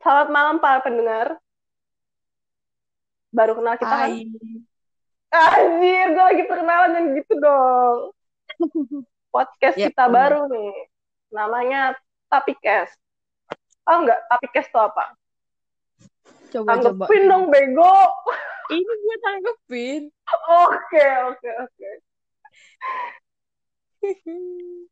Selamat 0.00 0.28
malam 0.32 0.56
para 0.64 0.80
pendengar. 0.80 1.36
Baru 3.36 3.52
kenal 3.60 3.76
kita 3.76 3.92
kan? 3.92 4.08
Hai. 4.08 4.24
Anjir, 5.30 6.06
gue 6.16 6.24
lagi 6.24 6.44
perkenalan 6.48 6.96
dan 6.96 7.04
gitu 7.20 7.36
dong. 7.36 8.16
Podcast 9.28 9.76
Ya, 9.76 9.92
kita 9.92 10.08
baru 10.08 10.48
nih. 10.48 10.72
Namanya 11.28 12.00
Tapicast. 12.32 12.96
Oh 13.84 14.00
enggak, 14.00 14.24
Tapicast 14.32 14.72
itu 14.72 14.80
apa? 14.80 15.04
Coba 16.48 16.80
coba. 16.80 17.04
Tanggepin 17.04 17.22
dong, 17.28 17.44
bego. 17.52 17.96
Ini 18.72 18.80
gue 19.04 19.16
tanggepin. 19.20 20.02
Oke, 20.64 21.06
oke, 21.28 21.50
oke. 21.60 21.88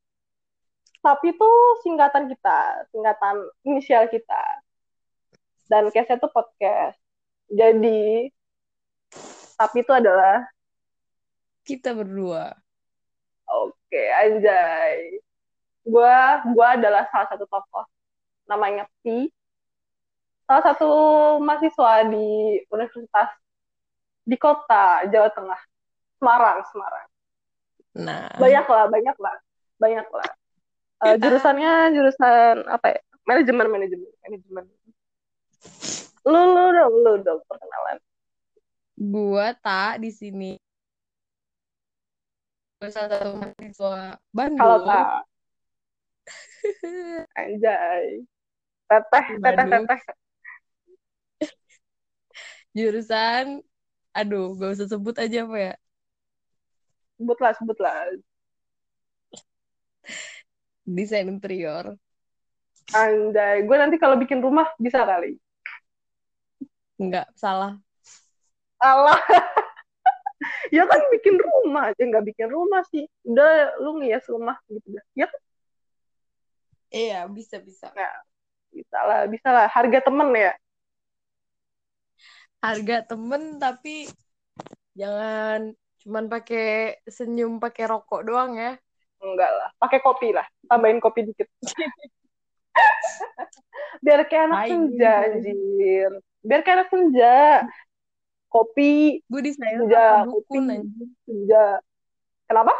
Tapi 1.09 1.27
itu 1.33 1.51
singkatan 1.81 2.29
kita, 2.29 2.85
singkatan 2.93 3.49
inisial 3.65 4.05
kita. 4.13 4.68
Dan 5.69 5.93
case 5.93 6.17
itu 6.17 6.29
podcast. 6.33 6.97
Jadi, 7.49 8.33
tapi 9.57 9.77
itu 9.85 9.93
adalah 9.93 10.49
Kita 11.69 11.93
berdua. 11.93 12.49
Oke, 13.45 14.03
anjay. 14.17 15.21
Gua 15.85 16.41
gua 16.57 16.81
adalah 16.81 17.05
salah 17.13 17.29
satu 17.29 17.45
tokoh. 17.45 17.85
Namanya 18.49 18.89
Pi. 19.05 19.29
Salah 20.49 20.65
satu 20.73 20.89
mahasiswa 21.45 22.09
di 22.09 22.57
universitas 22.73 23.29
di 24.25 24.37
kota 24.41 25.05
Jawa 25.13 25.29
Tengah. 25.29 25.61
Semarang, 26.17 26.59
Semarang. 26.73 27.09
Nah, 28.01 28.33
Banyak 28.41 28.65
lah, 28.65 28.85
banyak 28.89 29.17
lah. 29.21 29.37
Banyak 29.77 30.09
lah. 30.09 30.31
Eh, 31.05 31.17
jurusannya 31.21 31.95
jurusan 31.95 32.65
apa 32.65 32.97
ya? 32.97 33.01
Manajemen, 33.29 33.67
manajemen, 33.69 34.11
manajemen. 34.25 34.65
Lu, 36.29 36.41
lu 36.55 36.65
dong, 36.77 36.95
lu 37.05 37.13
dong 37.25 37.41
perkenalan. 37.49 37.99
gua 38.99 39.55
tak 39.55 40.03
di 40.03 40.11
sini. 40.11 40.53
Gua 42.79 42.91
salah 42.91 43.09
satu 43.11 43.31
mahasiswa 43.39 44.19
Kalau 44.19 44.29
Bandung. 44.35 44.87
tak, 44.87 45.25
anjay. 47.35 48.05
Teteh, 48.89 49.27
teteh, 49.43 49.67
teteh. 49.67 50.01
Jurusan, 52.77 53.65
aduh, 54.15 54.55
gak 54.55 54.79
usah 54.79 54.87
sebut 54.87 55.17
aja 55.19 55.43
apa 55.43 55.57
ya. 55.57 55.75
Sebutlah, 57.19 57.53
sebutlah. 57.59 57.95
Desain 60.87 61.29
interior. 61.29 61.99
Anjay, 62.95 63.67
gue 63.69 63.77
nanti 63.77 63.97
kalau 64.01 64.17
bikin 64.17 64.41
rumah 64.41 64.71
bisa 64.81 65.05
kali. 65.05 65.37
Enggak, 66.99 67.31
salah. 67.39 67.79
Allah. 68.83 69.19
ya 70.77 70.87
kan 70.87 71.01
bikin 71.15 71.39
rumah 71.39 71.91
aja 71.91 72.03
nggak 72.03 72.27
bikin 72.35 72.49
rumah 72.51 72.83
sih. 72.91 73.07
Udah 73.27 73.79
lu 73.83 74.03
ngias 74.03 74.27
rumah 74.27 74.59
gitu. 74.71 74.99
Ya 75.15 75.27
kan 75.31 75.41
Iya, 76.89 77.29
bisa 77.29 77.61
bisa. 77.61 77.93
bisa 78.73 78.99
lah, 79.05 79.29
bisa 79.29 79.49
lah. 79.53 79.67
Harga 79.69 80.01
temen 80.01 80.33
ya. 80.33 80.57
Harga 82.59 83.07
temen 83.07 83.63
tapi 83.63 84.11
jangan 84.99 85.79
cuman 86.03 86.25
pakai 86.27 86.99
senyum 87.07 87.61
pakai 87.61 87.85
rokok 87.87 88.25
doang 88.25 88.57
ya. 88.57 88.73
Enggak 89.21 89.51
lah. 89.53 89.69
Pakai 89.79 90.01
kopi 90.01 90.33
lah. 90.33 90.49
Tambahin 90.67 90.99
kopi 90.99 91.29
dikit. 91.29 91.47
Biar 94.05 94.23
kayak 94.31 94.45
anak 94.49 94.59
senja 94.71 95.13
anjir. 95.27 96.13
Biar 96.43 96.61
kayak 96.63 96.77
anak 96.83 96.89
senja. 96.93 97.37
Kopi 98.49 99.21
Gue 99.29 99.41
desain 99.45 99.77
senja, 99.77 100.25
apa 100.25 100.33
kopi 100.33 100.57
dukun 100.57 100.65
anjir. 100.73 101.09
senja. 101.29 101.65
Kenapa? 102.49 102.73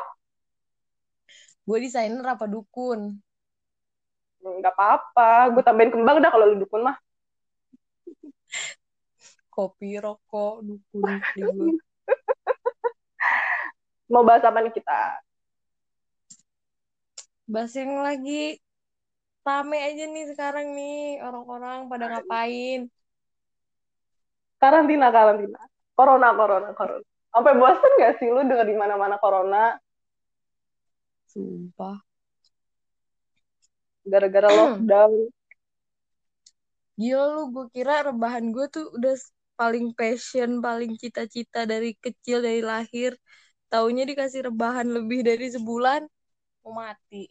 Gue 1.69 1.79
desainer 1.85 2.25
apa 2.25 2.49
dukun? 2.49 3.21
Enggak 4.41 4.73
apa-apa. 4.73 5.53
Gue 5.53 5.61
tambahin 5.61 5.93
kembang 5.93 6.25
dah 6.25 6.31
kalau 6.33 6.49
lu 6.49 6.65
dukun 6.65 6.89
mah. 6.89 6.97
Kopi, 9.55 10.01
rokok, 10.01 10.65
dukun. 10.65 11.05
Mau 14.09 14.25
bahas 14.25 14.41
apa 14.41 14.65
nih 14.65 14.73
kita? 14.73 15.21
Bahas 17.45 17.77
yang 17.77 18.01
lagi 18.01 18.57
rame 19.45 19.81
aja 19.81 20.05
nih 20.05 20.25
sekarang 20.33 20.77
nih 20.77 21.21
orang-orang 21.25 21.89
pada 21.89 22.05
ngapain? 22.13 22.89
Karantina 24.63 25.09
karantina 25.15 25.61
corona 25.99 26.29
corona 26.39 26.71
corona 26.79 27.07
sampai 27.33 27.55
bosan 27.61 27.93
gak 28.03 28.13
sih 28.19 28.29
lu 28.35 28.41
denger 28.47 28.67
di 28.67 28.77
mana 28.79 28.95
mana 28.99 29.17
corona 29.19 29.79
Sumpah. 31.29 31.99
gara-gara 34.09 34.49
lockdown 34.49 35.13
Gila 36.99 37.25
lu, 37.31 37.43
gue 37.55 37.67
kira 37.71 38.03
rebahan 38.11 38.51
gue 38.51 38.67
tuh 38.75 38.91
udah 38.91 39.15
paling 39.55 39.95
passion, 39.95 40.59
paling 40.59 40.99
cita-cita 40.99 41.63
dari 41.63 41.95
kecil, 41.95 42.43
dari 42.43 42.59
lahir. 42.59 43.15
Taunya 43.71 44.03
dikasih 44.03 44.51
rebahan 44.51 44.91
lebih 44.91 45.23
dari 45.23 45.47
sebulan, 45.47 46.03
mau 46.67 46.73
mati. 46.75 47.31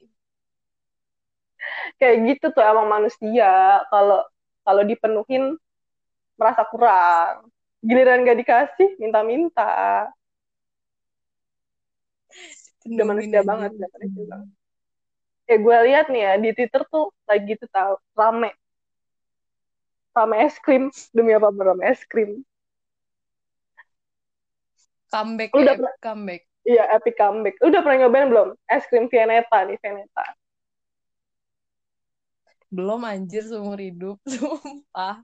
kayak 2.00 2.16
gitu 2.30 2.46
tuh 2.54 2.64
emang 2.64 2.88
manusia 2.90 3.82
kalau 3.92 4.22
kalau 4.64 4.84
dipenuhin 4.84 5.56
merasa 6.38 6.62
kurang. 6.70 7.50
Giliran 7.82 8.26
gak 8.26 8.40
dikasih 8.40 8.90
minta-minta. 8.98 10.08
Udah 12.88 13.06
manusia 13.06 13.42
banget 13.44 13.72
udah 13.76 13.90
manusia 13.92 14.24
banget. 14.26 14.50
Kayak 15.48 15.60
gue 15.64 15.78
lihat 15.88 16.06
nih 16.12 16.22
ya 16.24 16.34
di 16.38 16.50
Twitter 16.52 16.82
tuh 16.88 17.08
lagi 17.24 17.54
tuh 17.56 17.70
tau 17.72 17.94
rame. 18.14 18.52
Rame 20.12 20.36
es 20.44 20.56
krim. 20.60 20.90
Demi 21.12 21.32
apa 21.36 21.52
rame 21.52 21.84
es 21.88 22.02
krim. 22.04 22.42
Comeback 25.08 25.56
Lu 25.56 25.64
ya, 25.64 25.72
udah 25.72 25.76
pernah- 25.80 25.98
comeback. 26.04 26.42
iya 26.68 26.84
epic 26.92 27.16
comeback. 27.16 27.56
Lu 27.64 27.72
udah 27.72 27.80
pernah 27.80 27.98
nyobain 28.04 28.28
belum? 28.28 28.50
Es 28.68 28.84
krim 28.92 29.08
Vianeta 29.08 29.64
nih 29.64 29.80
Vianeta. 29.80 30.26
Belum 32.68 33.00
anjir 33.08 33.48
seumur 33.48 33.80
hidup, 33.80 34.20
sumpah. 34.28 35.24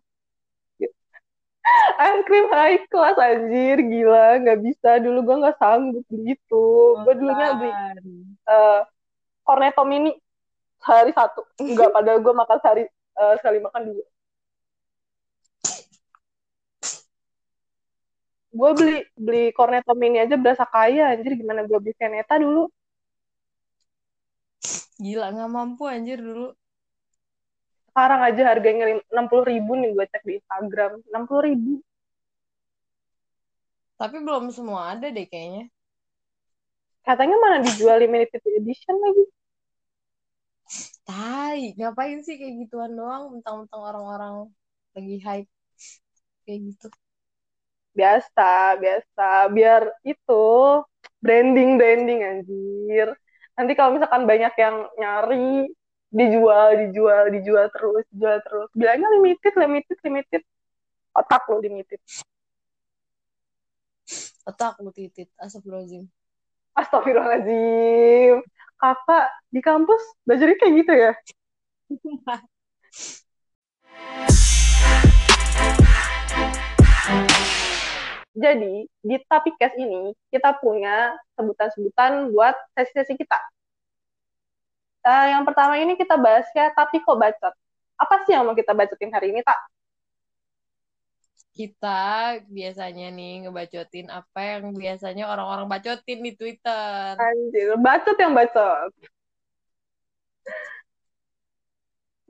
Es 2.03 2.19
krim 2.27 2.47
high 2.51 2.79
class 2.91 3.17
anjir. 3.17 3.77
Gila 3.79 4.39
nggak 4.43 4.59
bisa. 4.63 4.89
Dulu 4.99 5.19
gue 5.23 5.35
nggak 5.41 5.57
sanggup 5.59 6.03
beli 6.11 6.35
itu 6.35 6.65
gue 7.03 7.13
dulunya 7.17 7.47
beli 7.55 7.71
eh, 8.47 8.81
cornetto 9.47 9.83
mini 9.87 10.11
sehari 10.83 11.11
satu. 11.15 11.41
Enggak 11.63 11.89
padahal 11.95 12.19
gue 12.19 12.33
makan 12.35 12.57
sehari 12.63 12.83
eh, 12.91 13.33
sekali 13.39 13.57
makan 13.63 13.81
dua. 13.91 14.05
Gue 18.53 18.71
beli 18.77 18.97
beli 19.17 19.43
cornetto 19.57 19.93
mini 19.97 20.21
aja 20.21 20.35
berasa 20.37 20.67
kaya 20.67 21.15
anjir. 21.15 21.33
Gimana 21.39 21.65
gue 21.65 21.77
beli 21.79 21.93
Veneta 21.97 22.37
dulu? 22.37 22.69
Gila, 25.01 25.33
nggak 25.33 25.51
mampu 25.51 25.83
anjir 25.89 26.19
dulu. 26.21 26.53
Sekarang 27.93 28.25
aja 28.25 28.41
harganya 28.49 28.97
enam 29.13 29.29
puluh 29.29 29.45
ribu 29.45 29.77
nih 29.77 29.93
gue 29.93 30.05
cek 30.09 30.23
di 30.25 30.33
Instagram. 30.41 30.97
enam 31.13 31.23
puluh 31.29 31.43
ribu. 31.45 31.71
Tapi 34.01 34.17
belum 34.17 34.49
semua 34.49 34.97
ada 34.97 35.13
deh 35.13 35.29
kayaknya. 35.29 35.69
katanya 37.03 37.35
mana 37.35 37.57
dijual 37.61 37.99
limited 37.99 38.41
edition 38.41 38.95
lagi. 38.97 39.25
Tai, 41.03 41.59
ngapain 41.75 42.23
sih 42.23 42.39
kayak 42.39 42.63
gituan 42.63 42.95
doang, 42.95 43.35
mentang-mentang 43.37 43.81
orang-orang 43.83 44.35
lagi 44.95 45.15
hype 45.19 45.51
kayak 46.47 46.59
gitu. 46.73 46.87
biasa 47.93 48.79
biasa. 48.81 49.27
Biar 49.53 49.85
itu 50.01 50.45
branding 51.21 51.77
branding 51.77 52.19
anjir. 52.25 53.13
Nanti 53.53 53.71
kalau 53.77 53.93
misalkan 53.93 54.25
banyak 54.25 54.53
yang 54.57 54.75
nyari 54.97 55.69
dijual 56.13 56.77
dijual 56.77 57.33
dijual 57.33 57.65
terus 57.73 58.05
dijual 58.13 58.37
terus. 58.45 58.69
Bilangnya 58.77 59.09
limited 59.17 59.53
limited 59.57 59.97
limited. 60.05 60.41
Otak 61.17 61.49
lo 61.49 61.57
limited. 61.57 61.97
Otak 64.43 64.77
lu 64.83 64.91
titit, 64.93 65.31
astagfirullahaladzim. 65.39 66.05
Astagfirullahaladzim. 66.75 68.45
Kakak 68.77 69.31
di 69.49 69.61
kampus 69.63 70.03
belajarnya 70.27 70.57
kayak 70.59 70.73
gitu 70.83 70.93
ya? 70.93 71.11
Jadi, 78.33 78.89
di 79.05 79.15
Tapicast 79.29 79.77
ini 79.77 80.09
kita 80.33 80.57
punya 80.57 81.13
sebutan-sebutan 81.37 82.33
buat 82.33 82.57
sesi-sesi 82.73 83.13
kita. 83.13 83.37
Nah, 85.03 85.23
yang 85.35 85.43
pertama 85.43 85.75
ini 85.75 85.99
kita 85.99 86.15
bahas 86.15 86.47
ya, 86.55 86.71
tapi 86.71 87.03
kok 87.03 87.19
bacot. 87.19 87.53
Apa 87.99 88.23
sih 88.23 88.31
yang 88.31 88.47
mau 88.47 88.55
kita 88.55 88.71
bacotin 88.71 89.11
hari 89.11 89.35
ini, 89.35 89.43
Tak? 89.43 89.59
Kita 91.53 92.41
biasanya 92.49 93.13
nih 93.13 93.45
ngebacotin 93.45 94.09
apa 94.09 94.39
yang 94.41 94.73
biasanya 94.73 95.29
orang-orang 95.29 95.69
bacotin 95.69 96.19
di 96.25 96.33
Twitter. 96.33 97.13
Anjir, 97.13 97.77
bacot 97.77 98.17
yang 98.17 98.33
bacot. 98.33 98.89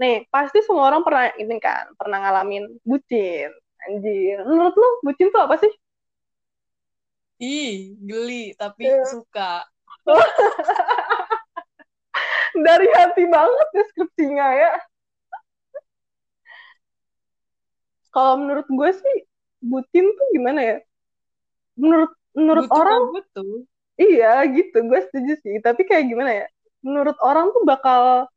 Nih, 0.02 0.26
pasti 0.28 0.60
semua 0.66 0.92
orang 0.92 1.06
pernah 1.08 1.32
ini 1.40 1.56
kan, 1.62 1.94
pernah 1.96 2.20
ngalamin 2.20 2.68
bucin. 2.84 3.48
Anjir, 3.88 4.44
menurut 4.44 4.76
lu 4.76 4.90
bucin 5.08 5.30
tuh 5.32 5.40
apa 5.46 5.56
sih? 5.62 5.72
Ih, 7.40 7.96
geli, 8.04 8.52
tapi 8.60 8.92
Iya. 8.92 9.08
suka. 9.08 9.64
Dari 12.54 12.88
hati 12.94 13.24
banget 13.26 13.68
deskripsinya 13.74 14.48
ya. 14.54 14.74
Kalau 18.14 18.38
menurut 18.38 18.68
gue 18.70 18.90
sih, 18.94 19.18
bucin 19.58 20.06
tuh 20.06 20.28
gimana 20.38 20.62
ya? 20.62 20.78
Menurut 21.74 22.14
menurut 22.38 22.70
orang, 22.70 23.10
butuh. 23.10 23.66
iya 23.98 24.46
gitu, 24.54 24.86
gue 24.86 25.00
setuju 25.10 25.34
sih. 25.42 25.58
Tapi 25.62 25.82
kayak 25.86 26.06
gimana 26.14 26.32
ya? 26.46 26.48
Menurut 26.86 27.18
orang 27.22 27.50
tuh 27.54 27.66
bakal 27.66 28.30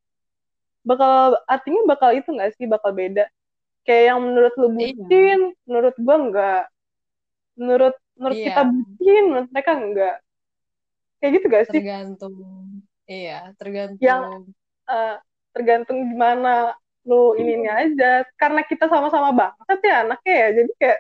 bakal 0.87 1.35
artinya 1.51 1.83
bakal 1.83 2.15
itu 2.15 2.31
nggak 2.31 2.55
sih 2.55 2.71
bakal 2.71 2.95
beda 2.95 3.27
kayak 3.83 4.15
yang 4.15 4.23
menurut 4.23 4.55
lu 4.55 4.71
Iya. 4.71 4.95
bucin 4.95 5.41
menurut 5.67 5.95
gua 5.99 6.17
enggak 6.23 6.63
menurut 7.59 7.95
menurut 8.15 8.39
Iya. 8.39 8.47
kita 8.47 8.63
bucin 8.71 9.23
menurut 9.27 9.49
mereka 9.51 9.73
enggak 9.75 10.17
kayak 11.19 11.33
gitu 11.35 11.47
gak 11.51 11.65
sih 11.75 11.81
Tergantung. 11.83 12.35
Iya, 13.07 13.55
tergantung. 13.57 14.03
Yang- 14.03 14.51
Eh, 14.87 15.17
tergantung 15.51 15.99
gimana 16.15 16.71
lu 17.03 17.35
ininya 17.35 17.83
aja. 17.83 18.23
Karena 18.39 18.63
kita 18.63 18.87
sama-sama 18.87 19.35
banget 19.35 19.79
ya 19.83 20.07
anaknya 20.07 20.35
ya. 20.47 20.49
Jadi 20.63 20.73
kayak 20.79 20.99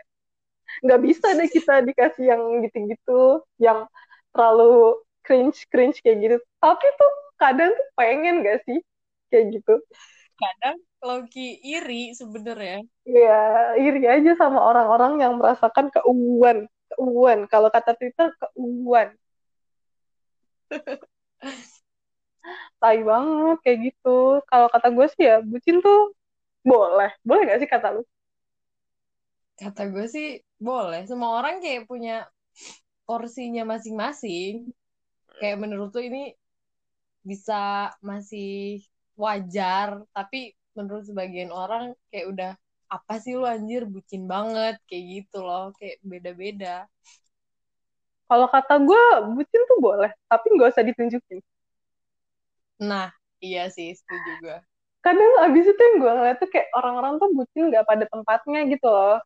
nggak 0.82 1.00
bisa 1.06 1.26
deh 1.38 1.46
kita 1.46 1.74
dikasih 1.86 2.24
yang 2.34 2.42
gitu-gitu 2.66 3.46
yang 3.62 3.86
terlalu 4.34 4.98
cringe 5.22 5.70
cringe 5.70 6.02
kayak 6.02 6.18
gitu. 6.18 6.36
Tapi 6.58 6.86
tuh 6.98 7.12
kadang 7.38 7.70
tuh 7.78 7.88
pengen 7.94 8.42
gak 8.42 8.66
sih 8.66 8.82
kayak 9.30 9.62
gitu? 9.62 9.74
Kadang 10.36 10.76
Loki 11.06 11.62
iri 11.62 12.10
sebenarnya. 12.10 12.82
ya 13.06 13.78
iri 13.78 14.02
aja 14.02 14.34
sama 14.34 14.58
orang-orang 14.58 15.22
yang 15.22 15.38
merasakan 15.38 15.94
keuuan 15.94 16.66
keuuan 16.90 17.46
kalau 17.46 17.70
kata 17.70 17.94
Twitter 17.94 18.34
keuuan 18.34 19.14
tai 22.80 22.98
banget 23.10 23.56
kayak 23.64 23.78
gitu 23.86 24.08
kalau 24.50 24.68
kata 24.74 24.88
gue 24.96 25.06
sih 25.14 25.22
ya 25.28 25.34
bucin 25.50 25.76
tuh 25.86 25.98
boleh 26.70 27.10
boleh 27.28 27.42
gak 27.50 27.60
sih 27.62 27.70
kata 27.74 27.88
lu 27.96 28.02
Kata 29.60 29.82
gue 29.92 30.06
sih 30.14 30.28
boleh. 30.68 31.00
Semua 31.10 31.30
orang 31.40 31.54
kayak 31.64 31.82
punya 31.90 32.14
porsinya 33.08 33.62
masing-masing. 33.72 34.52
Kayak 35.40 35.58
menurut 35.62 35.88
tuh 35.96 36.04
ini 36.08 36.22
bisa 37.30 37.90
masih 38.10 38.80
wajar, 39.24 39.88
tapi 40.16 40.38
menurut 40.76 41.04
sebagian 41.08 41.50
orang 41.62 41.84
kayak 42.12 42.26
udah 42.32 42.50
apa 42.96 43.14
sih 43.22 43.32
lu 43.38 43.44
anjir 43.54 43.82
bucin 43.92 44.22
banget 44.34 44.74
kayak 44.88 45.04
gitu 45.14 45.38
loh, 45.48 45.64
kayak 45.78 45.96
beda-beda. 46.10 46.86
kalau 48.30 48.46
kata 48.50 48.74
gue 48.82 49.02
bucin 49.34 49.62
tuh 49.70 49.78
boleh 49.78 50.10
tapi 50.30 50.46
nggak 50.54 50.68
usah 50.74 50.84
ditunjukin 50.86 51.38
Nah, 52.82 53.08
iya 53.40 53.72
sih 53.72 53.96
setuju 53.96 54.32
gue. 54.44 54.58
kadang 55.06 55.32
abis 55.46 55.70
itu 55.70 55.78
yang 55.78 55.96
gue 56.02 56.12
ngeliat 56.18 56.38
tuh 56.42 56.50
kayak 56.50 56.66
orang-orang 56.74 57.22
tuh 57.22 57.30
bucin 57.30 57.70
nggak 57.70 57.86
pada 57.86 58.04
tempatnya 58.10 58.60
gitu 58.66 58.88
loh. 58.90 59.22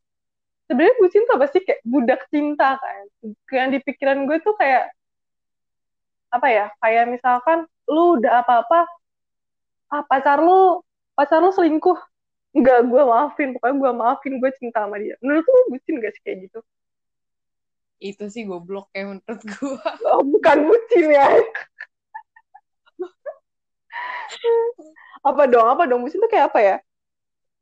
Sebenarnya 0.68 0.94
bucin 1.00 1.22
tuh 1.24 1.34
apa 1.40 1.46
sih? 1.48 1.60
Kayak 1.64 1.80
budak 1.88 2.20
cinta 2.28 2.76
kan. 2.76 3.04
Yang 3.48 3.68
di 3.72 3.78
pikiran 3.88 4.28
gue 4.28 4.38
tuh 4.44 4.54
kayak 4.60 4.92
apa 6.30 6.46
ya? 6.52 6.66
Kayak 6.84 7.04
misalkan 7.08 7.58
lu 7.88 8.20
udah 8.20 8.44
apa-apa 8.44 8.86
ah 9.90 10.04
pacar 10.06 10.38
lu 10.44 10.84
pacar 11.16 11.40
lu 11.40 11.48
selingkuh. 11.48 11.96
Nggak 12.52 12.78
gue 12.92 13.02
maafin. 13.02 13.48
Pokoknya 13.56 13.76
gue 13.80 13.90
maafin 13.96 14.34
gue 14.36 14.50
cinta 14.60 14.84
sama 14.84 15.00
dia. 15.00 15.16
Menurut 15.24 15.48
lu 15.48 15.60
bucin 15.72 15.96
gak 15.96 16.12
sih 16.12 16.22
kayak 16.28 16.38
gitu? 16.44 16.60
Itu 18.04 18.24
sih 18.28 18.44
goblok 18.44 18.92
kayak 18.92 19.06
menurut 19.16 19.42
gue. 19.48 19.80
oh, 20.12 20.22
bukan 20.28 20.58
bucin 20.68 21.08
ya 21.08 21.40
apa 25.28 25.42
dong? 25.50 25.66
Apa 25.66 25.82
dong? 25.86 26.00
Bucin 26.04 26.22
tuh 26.22 26.30
kayak 26.30 26.52
apa 26.52 26.60
ya? 26.60 26.76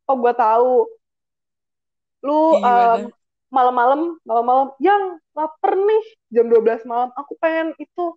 Oh 0.08 0.16
gue 0.16 0.32
tahu. 0.32 0.88
Lu 2.24 2.58
um, 2.58 3.00
malam-malam 3.48 4.16
malam-malam 4.24 4.68
yang 4.80 5.20
lapar 5.32 5.72
nih. 5.74 6.04
Jam 6.32 6.46
12 6.48 6.84
malam 6.84 7.10
aku 7.16 7.36
pengen 7.40 7.72
itu 7.76 8.14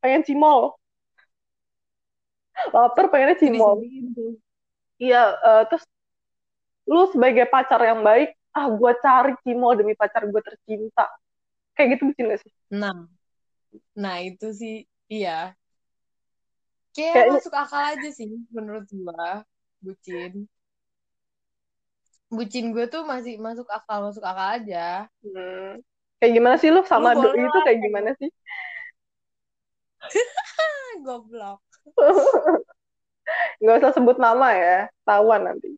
pengen 0.00 0.24
cimol. 0.24 0.76
Lapar 2.72 3.08
pengennya 3.08 3.40
cimol. 3.40 3.80
tuh. 4.16 4.36
iya 5.00 5.32
eh, 5.32 5.62
terus 5.72 5.84
lu 6.84 7.08
sebagai 7.08 7.48
pacar 7.48 7.80
yang 7.80 8.04
baik 8.04 8.36
ah 8.52 8.66
gue 8.68 8.92
cari 8.98 9.32
cimol 9.46 9.78
demi 9.78 9.94
pacar 9.94 10.26
gue 10.26 10.42
tercinta. 10.42 11.06
Kayak 11.72 11.96
gitu 11.96 12.02
bucin 12.10 12.28
gak 12.28 12.40
sih? 12.42 12.52
Nah, 12.74 13.08
nah 13.94 14.20
itu 14.20 14.50
sih. 14.52 14.84
Iya. 15.06 15.54
Kayak 16.90 17.14
Kayak- 17.14 17.32
masuk 17.38 17.54
akal 17.54 17.82
aja 17.94 18.08
sih 18.10 18.26
menurut 18.50 18.86
gua, 18.90 19.46
bucin. 19.78 20.50
Bucin 22.30 22.70
gue 22.70 22.86
tuh 22.86 23.02
masih 23.06 23.38
masuk 23.42 23.66
akal, 23.70 24.06
masuk 24.06 24.22
akal 24.22 24.48
aja. 24.58 25.06
Hmm. 25.22 25.82
Kayak 26.22 26.32
gimana 26.36 26.56
sih 26.60 26.70
lu 26.70 26.82
sama 26.86 27.16
Lu 27.16 27.26
doi 27.26 27.42
itu 27.42 27.58
kayak 27.66 27.80
gimana 27.80 28.10
sih? 28.20 28.30
Ah, 30.00 30.00
Goblok. 31.06 31.60
Nggak 33.62 33.76
usah 33.82 33.92
sebut 33.94 34.16
nama 34.18 34.48
ya, 34.54 34.78
tawan 35.06 35.42
nanti. 35.46 35.70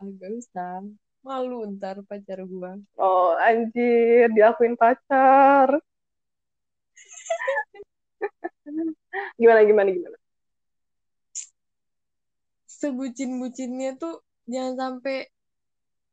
Agak 0.00 0.30
usah. 0.40 0.82
Malu 1.20 1.68
ntar 1.76 2.00
pacar 2.08 2.40
gua. 2.48 2.80
Oh 2.96 3.36
anjir, 3.36 4.32
diakuin 4.32 4.72
pacar. 4.78 5.68
gimana 9.36 9.60
gimana 9.66 9.88
gimana? 9.90 10.16
Sebucin-bucinnya 12.70 14.00
tuh 14.00 14.24
jangan 14.48 14.74
sampai 14.78 15.28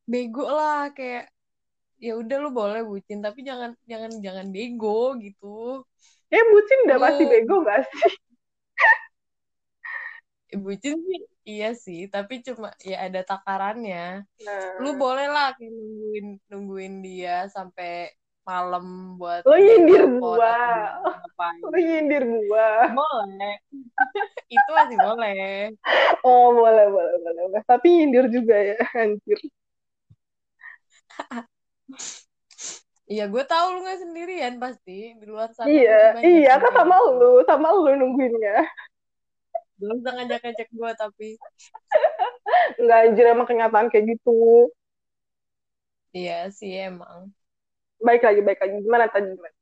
bego 0.08 0.48
lah 0.48 0.92
kayak 0.92 1.32
ya 1.98 2.14
udah 2.14 2.38
lu 2.38 2.54
boleh 2.54 2.86
bucin 2.86 3.20
tapi 3.26 3.42
jangan 3.42 3.74
jangan 3.90 4.12
jangan 4.22 4.48
bego 4.54 5.18
gitu. 5.18 5.84
Ya 6.28 6.44
bucin 6.44 6.80
udah 6.86 6.98
pasti 7.00 7.24
bego 7.24 7.56
gak 7.64 7.88
sih? 7.88 8.02
Bucin 10.64 10.96
sih 11.04 11.20
iya 11.44 11.76
sih, 11.76 12.08
tapi 12.08 12.40
cuma 12.40 12.72
ya 12.80 13.04
ada 13.04 13.20
takarannya. 13.20 14.24
Nah, 14.24 14.80
lu 14.80 14.96
boleh 14.96 15.28
lah 15.28 15.52
kayak 15.60 15.76
nungguin 15.76 16.28
nungguin 16.48 16.96
dia 17.04 17.52
sampai 17.52 18.16
malam 18.48 19.20
buat 19.20 19.44
Lo 19.44 19.60
nyindir 19.60 20.08
gua. 20.24 20.56
Ngapain. 21.38 21.68
lu 21.72 21.78
nyindir 21.88 22.24
gua. 22.48 22.68
boleh 22.96 23.56
itu 24.56 24.70
masih 24.78 24.98
boleh 25.06 25.72
Oh 26.24 26.54
boleh 26.58 26.86
boleh 26.94 27.16
boleh. 27.24 27.42
boleh. 27.50 27.62
Tapi 27.70 27.86
nyindir 27.96 28.26
juga 28.36 28.56
ya, 28.70 28.76
anjir. 29.02 29.40
iya 33.12 33.24
gue 33.34 33.44
tahu 33.52 33.66
lu 33.74 33.78
nggak 33.84 34.00
sendirian 34.04 34.54
pasti 34.64 34.92
di 35.20 35.26
luar 35.32 35.50
sana 35.60 35.78
Iya, 35.78 35.92
iya 36.28 36.52
kan 36.62 36.72
sama 36.78 36.96
lu, 37.18 37.26
sama 37.50 37.68
lu 37.82 37.90
nungguinnya. 38.00 38.52
belum 39.80 39.98
usah 40.02 40.12
ngajak 40.16 40.40
ngajak 40.44 40.68
gue 40.78 40.92
tapi 41.02 41.28
Enggak 42.80 43.00
anjir 43.06 43.26
emang 43.34 43.48
kenyataan 43.50 43.88
kayak 43.92 44.06
gitu. 44.18 44.32
iya 46.18 46.34
sih 46.58 46.72
emang 46.88 47.22
Baik 48.08 48.22
lagi, 48.28 48.42
baik 48.46 48.60
lagi. 48.62 48.76
Gimana 48.86 49.06
tadi? 49.14 49.28
Gimana? 49.34 49.57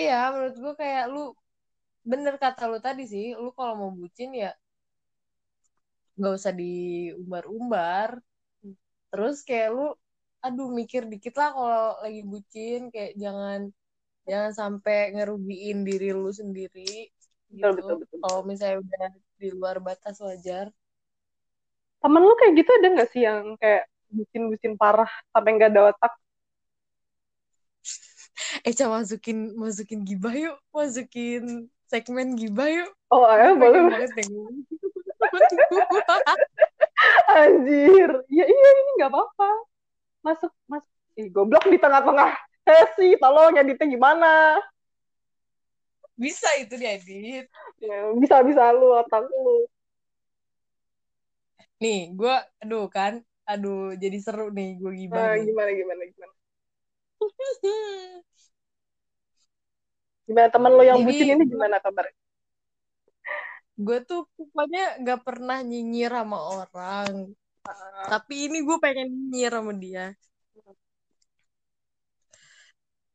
Iya 0.00 0.14
menurut 0.32 0.56
gue 0.62 0.72
kayak 0.80 1.04
lu 1.12 1.20
bener 2.10 2.34
kata 2.44 2.62
lu 2.72 2.78
tadi 2.86 3.02
sih 3.12 3.26
lu 3.42 3.48
kalau 3.58 3.74
mau 3.80 3.90
bucin 4.00 4.30
ya 4.42 4.50
nggak 6.18 6.32
usah 6.38 6.52
diumbar-umbar 6.60 8.10
terus 9.10 9.36
kayak 9.48 9.68
lu 9.76 9.82
aduh 10.46 10.68
mikir 10.80 11.02
dikit 11.12 11.34
lah 11.40 11.48
kalau 11.56 11.82
lagi 12.04 12.20
bucin 12.32 12.80
kayak 12.94 13.12
jangan 13.22 13.60
jangan 14.30 14.52
sampai 14.60 14.96
ngerugiin 15.14 15.78
diri 15.88 16.06
lu 16.20 16.30
sendiri 16.40 16.80
Betul, 17.50 17.70
gitu 17.76 17.80
betul, 17.80 17.96
betul. 18.02 18.18
kalau 18.22 18.40
misalnya 18.50 18.78
udah 18.84 19.08
di 19.40 19.48
luar 19.58 19.76
batas 19.88 20.16
wajar 20.26 20.66
Temen 22.02 22.22
lu 22.28 22.34
kayak 22.40 22.52
gitu 22.60 22.70
ada 22.78 22.86
nggak 22.94 23.08
sih 23.12 23.22
yang 23.28 23.40
kayak 23.60 23.82
bucin-bucin 24.14 24.72
parah 24.80 25.10
sampai 25.32 25.50
nggak 25.56 25.70
ada 25.72 25.82
otak? 25.90 26.12
Eh 28.62 28.74
coba 28.76 29.02
masukin 29.02 29.56
masukin 29.58 30.06
gibah 30.06 30.34
yuk 30.36 30.56
masukin 30.70 31.66
segmen 31.90 32.38
gibah 32.38 32.70
yuk 32.70 32.90
Oh, 33.14 33.22
ayo 33.30 33.54
boleh. 33.54 33.94
banget. 33.94 34.10
Anjir. 37.30 38.10
Ya 38.26 38.42
iya 38.42 38.68
ini 38.74 38.90
nggak 38.98 39.10
apa-apa. 39.14 39.50
Masuk 40.26 40.50
masuk. 40.66 40.90
Ih, 41.14 41.30
goblok 41.30 41.62
di 41.70 41.78
tengah-tengah 41.78 42.34
sesi. 42.66 43.14
Tolong 43.22 43.54
editnya 43.54 43.86
gimana? 43.86 44.58
Bisa 46.18 46.50
itu 46.58 46.74
diedit. 46.74 47.46
Ya, 47.78 48.10
bisa-bisa 48.18 48.74
lu 48.74 48.90
otak 48.98 49.30
lu. 49.30 49.70
Nih, 51.78 52.10
gue, 52.18 52.34
aduh 52.62 52.90
kan, 52.90 53.22
aduh 53.46 53.94
jadi 53.94 54.18
seru 54.18 54.50
nih 54.50 54.78
gue 54.82 54.92
gimana. 55.06 55.38
gimana 55.38 55.70
gimana 55.70 56.02
gimana. 56.02 56.34
Gimana 60.24 60.48
temen 60.48 60.72
lo 60.72 60.82
yang 60.82 61.04
Jadi, 61.04 61.08
bucin 61.12 61.36
ini 61.36 61.44
gimana 61.44 61.76
kabar? 61.84 62.08
gue 63.74 63.98
tuh 64.06 64.22
pokoknya 64.38 65.02
gak 65.02 65.20
pernah 65.26 65.58
nyinyir 65.60 66.12
sama 66.14 66.38
orang. 66.38 67.34
Tapi 68.08 68.34
ini 68.48 68.58
gue 68.62 68.76
pengen 68.78 69.08
nyinyir 69.10 69.52
sama 69.52 69.72
dia. 69.74 70.06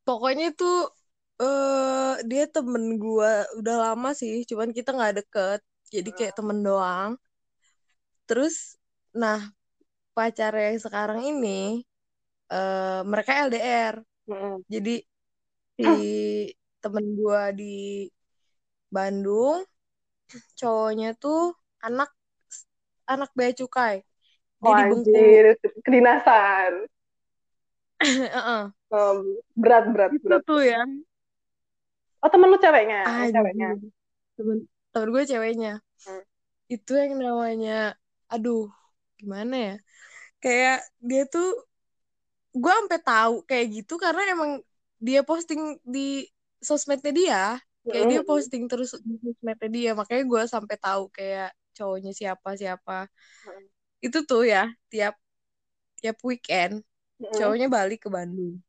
Pokoknya 0.05 0.51
tuh 0.57 0.89
eh 1.39 2.13
dia 2.29 2.43
temen 2.51 2.83
gue 2.99 3.31
udah 3.59 3.75
lama 3.89 4.09
sih, 4.11 4.43
cuman 4.49 4.69
kita 4.75 4.89
nggak 4.93 5.15
deket. 5.23 5.59
Jadi 5.93 6.09
kayak 6.17 6.35
temen 6.37 6.59
doang. 6.61 7.11
Terus, 8.27 8.77
nah 9.15 9.39
pacarnya 10.13 10.75
yang 10.75 10.81
sekarang 10.85 11.19
ini 11.23 11.87
eh 12.53 12.99
mereka 13.11 13.31
LDR. 13.45 13.95
Mm-mm. 14.27 14.63
Jadi 14.73 14.91
si 15.77 15.83
temen 16.83 17.05
gue 17.19 17.41
di 17.59 17.63
Bandung, 18.95 19.65
cowoknya 20.59 21.09
tuh 21.23 21.39
anak 21.87 22.09
anak 23.13 23.29
bea 23.37 23.51
cukai. 23.59 23.95
Dia 24.63 24.71
Oh, 24.71 24.77
di 24.79 24.83
Bengkulu. 24.89 25.39
kedinasan. 25.85 26.73
Heeh. 28.05 28.71
Oh, 28.97 29.23
berat 29.55 29.85
berat 29.93 30.13
Itu 30.15 30.21
berat. 30.23 30.43
tuh 30.47 30.59
ya. 30.69 30.79
Oh 32.23 32.29
temen 32.33 32.49
lu 32.51 32.57
ceweknya, 32.63 32.99
yang 33.19 33.31
ceweknya. 33.33 33.67
Temen, 34.37 34.59
temen 34.93 35.09
gue 35.13 35.23
ceweknya. 35.29 35.71
Hmm. 36.05 36.19
Itu 36.73 36.91
yang 37.01 37.13
namanya, 37.23 37.71
aduh, 38.33 38.61
gimana 39.19 39.55
ya? 39.67 39.73
Kayak 40.43 40.77
dia 41.09 41.21
tuh, 41.33 41.47
gue 42.59 42.73
sampai 42.83 42.99
tahu 42.99 43.35
kayak 43.47 43.65
gitu 43.71 43.95
karena 43.95 44.21
emang 44.35 44.51
dia 44.99 45.23
posting 45.23 45.79
di 45.87 46.27
sosmednya 46.59 47.13
dia. 47.15 47.43
Kayak 47.87 48.05
dia 48.11 48.21
Mm-mm. 48.21 48.29
posting 48.29 48.63
terus 48.67 48.91
di 48.99 49.15
sosmednya 49.23 49.69
dia. 49.71 49.91
Makanya 49.95 50.23
gue 50.27 50.41
sampai 50.45 50.75
tahu 50.75 51.07
kayak 51.09 51.55
cowoknya 51.73 52.11
siapa 52.11 52.49
siapa. 52.59 53.07
Hmm. 53.47 53.65
Itu 54.03 54.27
tuh 54.27 54.43
ya 54.43 54.67
tiap 54.91 55.15
tiap 56.03 56.19
weekend 56.27 56.83
Mm-mm. 57.17 57.33
cowoknya 57.33 57.67
balik 57.71 58.05
ke 58.05 58.09
Bandung. 58.11 58.59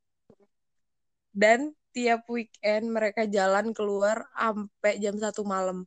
Dan 1.34 1.74
tiap 1.90 2.26
weekend 2.30 2.94
mereka 2.94 3.26
jalan 3.26 3.74
keluar 3.74 4.30
sampai 4.38 5.02
jam 5.02 5.18
satu 5.18 5.42
malam. 5.42 5.82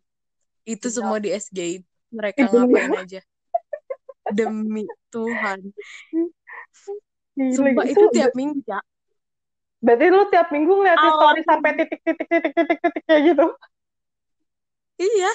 Itu 0.67 0.91
semua 0.91 1.19
di 1.19 1.31
SG. 1.31 1.83
Mereka 2.11 2.51
ngapain 2.51 2.91
aja. 2.99 3.21
Demi 4.31 4.87
Tuhan. 5.11 5.59
Gila, 7.33 7.55
Sumpah 7.57 7.85
itu 7.89 7.97
itu 7.97 8.05
tiap 8.13 8.33
minggu, 8.37 8.61
ya. 8.69 8.79
berarti 9.83 10.05
lu 10.13 10.23
tiap 10.29 10.47
minggu 10.53 10.69
ngeliatin 10.69 11.09
Awal. 11.11 11.17
story 11.17 11.41
sampai 11.43 11.69
titik 11.75 11.99
titik 12.05 12.27
titik 12.29 12.53
titik 12.55 12.77
titik 12.79 13.03
kayak 13.09 13.21
gitu. 13.33 13.45
Iya. 15.01 15.31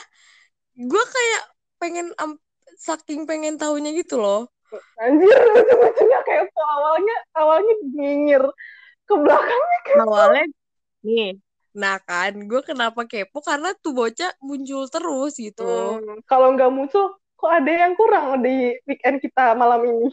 Gue 0.79 1.05
kayak 1.05 1.43
pengen 1.83 2.07
am- 2.23 2.41
saking 2.79 3.27
pengen 3.27 3.59
tahunya 3.59 3.93
gitu 3.99 4.23
loh. 4.23 4.47
Anjir, 5.01 5.27
lucu-lucunya 5.33 6.21
kepo 6.23 6.61
awalnya 6.61 7.17
awalnya 7.35 7.75
nyinyir 7.83 8.45
ke 9.09 9.15
belakangnya 9.19 9.79
kepo. 9.83 10.03
Awalnya 10.07 10.45
nih. 11.03 11.31
Nah 11.75 11.99
kan, 12.03 12.33
gue 12.47 12.61
kenapa 12.63 13.05
kepo 13.11 13.43
karena 13.43 13.75
tuh 13.75 13.91
bocah 13.91 14.33
muncul 14.39 14.87
terus 14.87 15.35
gitu. 15.37 15.67
Hmm, 15.67 16.23
kalau 16.31 16.55
nggak 16.55 16.71
muncul, 16.71 17.19
kok 17.35 17.53
ada 17.53 17.71
yang 17.71 17.93
kurang 17.99 18.43
di 18.43 18.79
weekend 18.87 19.19
kita 19.19 19.59
malam 19.59 19.83
ini? 19.83 20.09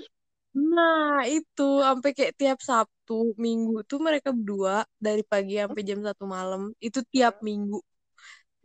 Nah, 0.56 1.28
itu 1.36 1.64
sampai 1.86 2.10
kayak 2.18 2.34
tiap 2.40 2.58
Sabtu, 2.70 3.14
Minggu 3.46 3.74
tuh 3.90 4.00
mereka 4.08 4.30
berdua 4.38 4.76
dari 5.06 5.22
pagi 5.32 5.54
sampai 5.62 5.82
jam 5.90 6.00
satu 6.08 6.24
malam. 6.36 6.62
Itu 6.86 7.00
tiap 7.14 7.34
minggu. 7.48 7.78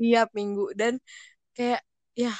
Tiap 0.00 0.28
minggu 0.38 0.62
dan 0.80 0.94
kayak 1.56 1.80
ya 2.22 2.32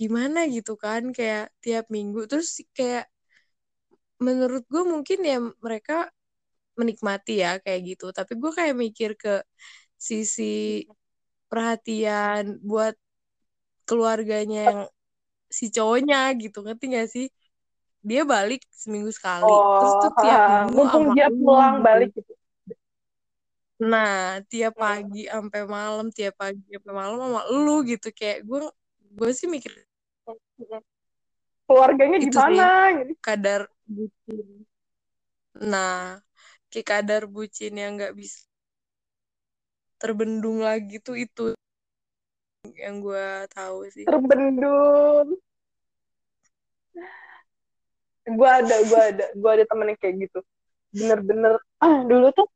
gimana 0.00 0.38
gitu 0.54 0.72
kan 0.84 1.02
kayak 1.18 1.42
tiap 1.64 1.84
minggu 1.96 2.20
terus 2.30 2.48
kayak 2.78 3.04
menurut 4.26 4.62
gue 4.72 4.82
mungkin 4.92 5.18
ya 5.26 5.36
mereka 5.66 6.08
menikmati 6.80 7.32
ya 7.44 7.50
kayak 7.64 7.80
gitu. 7.96 8.06
Tapi 8.18 8.32
gue 8.42 8.52
kayak 8.58 8.74
mikir 8.84 9.10
ke 9.22 9.32
sisi 9.98 10.84
perhatian 11.50 12.58
buat 12.68 12.94
keluarganya 13.88 14.60
yang 14.70 14.80
si 15.58 15.66
cowoknya 15.76 16.18
gitu 16.42 16.58
ngerti 16.64 16.84
gak 16.96 17.08
sih? 17.14 17.26
Dia 18.02 18.22
balik 18.26 18.66
seminggu 18.74 19.10
sekali, 19.14 19.62
terus 19.78 19.94
Oh, 19.94 20.02
tuh 20.02 20.10
tiap 20.18 20.42
paham. 20.42 20.66
minggu 20.66 20.74
Mumpung 20.74 21.04
dia 21.14 21.26
pulang 21.30 21.74
gitu. 21.78 21.86
balik 21.86 22.10
gitu. 22.18 22.32
Nah, 23.82 24.38
tiap 24.50 24.74
Hmm. 24.78 24.82
pagi 24.84 25.22
sampai 25.26 25.60
malam, 25.66 26.06
tiap 26.14 26.34
pagi 26.38 26.62
sampai 26.70 26.92
malam 26.94 27.16
sama 27.18 27.40
lu 27.50 27.82
gitu 27.86 28.08
kayak 28.14 28.46
gue 28.46 28.58
gue 29.18 29.30
sih 29.34 29.46
mikir 29.50 29.72
Keluarganya 31.66 32.18
itu 32.18 32.38
sih 32.38 32.58
gimana? 32.58 32.66
Gitu. 33.02 33.14
kadar 33.22 33.60
bucin. 33.86 34.46
Nah, 35.58 36.18
kayak 36.70 36.86
kadar 36.90 37.22
bucin 37.30 37.72
yang 37.78 37.98
nggak 37.98 38.14
bisa 38.18 38.42
terbendung 40.00 40.58
lagi 40.66 40.98
tuh 40.98 41.14
itu 41.14 41.54
yang 42.78 43.02
gue 43.02 43.24
tahu 43.54 43.86
sih. 43.94 44.06
Terbendung. 44.06 45.38
Gue 48.22 48.48
ada, 48.48 48.76
gue 48.86 49.00
ada, 49.02 49.24
gue 49.34 49.50
ada 49.50 49.64
temen 49.66 49.86
yang 49.90 49.98
kayak 49.98 50.16
gitu. 50.28 50.38
Bener-bener, 50.94 51.58
ah, 51.82 51.96
dulu 52.06 52.28
tuh 52.36 52.46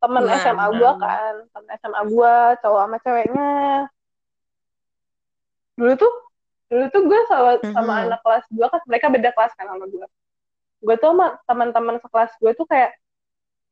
temen 0.00 0.24
Nah, 0.24 0.36
SMA 0.40 0.66
gue 0.72 0.92
kan, 1.00 1.34
temen 1.52 1.68
SMA 1.80 2.02
gue, 2.08 2.34
cowok 2.62 2.80
sama 2.84 2.96
ceweknya. 3.04 3.48
Dulu 5.78 5.92
tuh, 5.98 6.12
dulu 6.70 6.84
tuh 6.94 7.02
gue 7.10 7.20
sama, 7.30 7.50
sama 7.74 7.92
Mhm. 7.98 8.02
anak 8.08 8.20
kelas 8.24 8.44
gue 8.50 8.66
kan, 8.72 8.80
mereka 8.88 9.06
beda 9.10 9.30
kelas 9.34 9.52
kan 9.58 9.66
sama 9.70 9.84
gue. 9.90 10.06
Gue 10.84 10.96
tuh 11.00 11.10
sama 11.14 11.26
teman-teman 11.48 11.96
sekelas 12.02 12.32
gue 12.42 12.52
tuh 12.58 12.66
kayak, 12.68 12.90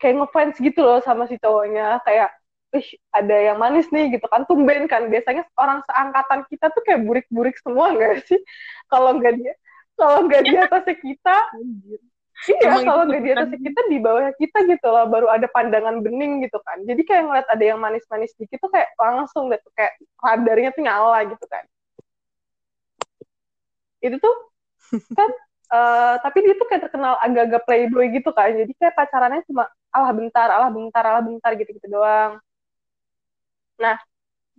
kayak 0.00 0.14
ngefans 0.22 0.56
gitu 0.60 0.80
loh 0.84 0.98
sama 1.04 1.26
si 1.30 1.36
cowoknya, 1.40 2.00
kayak, 2.06 2.30
Ih, 2.72 2.88
ada 3.12 3.36
yang 3.52 3.60
manis 3.60 3.88
nih 3.92 4.16
gitu 4.16 4.26
kan, 4.32 4.48
tumben 4.48 4.88
kan. 4.88 5.06
Biasanya 5.12 5.44
orang 5.60 5.84
seangkatan 5.88 6.40
kita 6.48 6.72
tuh 6.72 6.82
kayak 6.84 7.04
burik-burik 7.04 7.56
semua 7.60 7.92
nggak 7.92 8.24
sih? 8.28 8.40
Kalau 8.92 9.16
nggak 9.20 9.34
dia, 9.40 9.54
kalau 9.98 10.18
nggak 10.26 10.42
di 10.48 10.54
atasnya 10.58 10.96
kita, 10.98 11.36
Iya, 12.42 12.82
kalau 12.82 13.06
nggak 13.06 13.22
di 13.22 13.30
atasnya 13.30 13.60
kita, 13.62 13.80
di 13.86 13.98
bawahnya 14.02 14.34
kita 14.34 14.58
gitu 14.66 14.86
loh, 14.90 15.06
baru 15.06 15.30
ada 15.30 15.46
pandangan 15.46 16.02
bening 16.02 16.42
gitu 16.42 16.58
kan. 16.66 16.82
Jadi 16.82 17.02
kayak 17.06 17.22
ngeliat 17.30 17.46
ada 17.46 17.64
yang 17.64 17.78
manis-manis 17.78 18.34
dikit 18.34 18.58
tuh 18.58 18.70
kayak 18.74 18.90
langsung 18.98 19.46
tuh, 19.46 19.72
kayak 19.78 19.94
radarnya 20.18 20.70
tuh 20.74 20.82
nyala 20.82 21.22
gitu 21.30 21.44
kan. 21.46 21.64
Itu 24.02 24.16
tuh 24.18 24.34
kan, 25.18 25.30
eh, 25.72 26.14
tapi 26.24 26.38
dia 26.44 26.54
tuh 26.58 26.66
kayak 26.68 26.82
terkenal 26.90 27.14
agak-agak 27.22 27.62
playboy 27.66 28.06
gitu 28.10 28.30
kan. 28.34 28.50
Jadi 28.52 28.72
kayak 28.78 28.94
pacarannya 28.98 29.42
cuma 29.46 29.64
alah 29.94 30.12
bentar, 30.16 30.48
alah 30.50 30.70
bentar, 30.72 31.04
alah 31.06 31.22
bentar 31.22 31.50
gitu-gitu 31.54 31.86
doang. 31.86 32.40
Nah, 33.80 33.96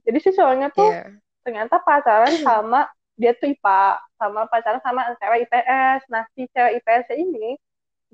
jadi 0.04 0.18
si 0.24 0.30
cowoknya 0.36 0.70
tuh 0.76 0.90
Iya. 0.90 1.04
ternyata 1.44 1.76
pacaran 1.84 2.34
sama 2.40 2.88
dia 3.22 3.32
tuh 3.40 3.48
IPA 3.54 4.02
sama 4.20 4.42
pacaran 4.52 4.82
sama 4.86 5.02
cewek 5.22 5.40
IPS. 5.48 6.02
Nah, 6.14 6.24
si 6.36 6.42
cewek 6.54 6.72
IPS 6.82 7.08
ini 7.16 7.58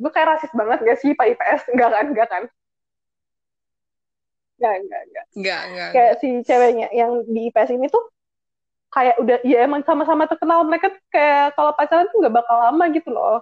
gue 0.02 0.12
kayak 0.16 0.30
rasis 0.40 0.52
banget 0.60 0.80
gak 0.88 1.00
sih 1.04 1.12
Pak 1.20 1.28
IPS? 1.36 1.62
Enggak 1.74 1.90
kan, 1.96 2.06
enggak 2.12 2.30
kan? 2.34 2.44
Enggak, 4.60 4.74
enggak, 4.84 5.02
enggak. 5.08 5.26
Enggak, 5.36 5.62
enggak. 5.70 5.90
Kayak 5.94 6.14
si 6.22 6.28
ceweknya 6.48 6.88
yang 6.94 7.12
di 7.34 7.40
IPS 7.50 7.72
ini 7.78 7.88
tuh 7.96 8.04
kayak 8.96 9.16
udah 9.24 9.38
ya 9.46 9.58
emang 9.68 9.82
sama-sama 9.88 10.26
terkenal 10.32 10.66
mereka 10.70 10.88
tuh 10.96 11.04
kayak 11.14 11.54
kalau 11.58 11.72
pacaran 11.78 12.08
tuh 12.12 12.18
nggak 12.22 12.36
bakal 12.40 12.58
lama 12.66 12.86
gitu 12.96 13.10
loh. 13.14 13.40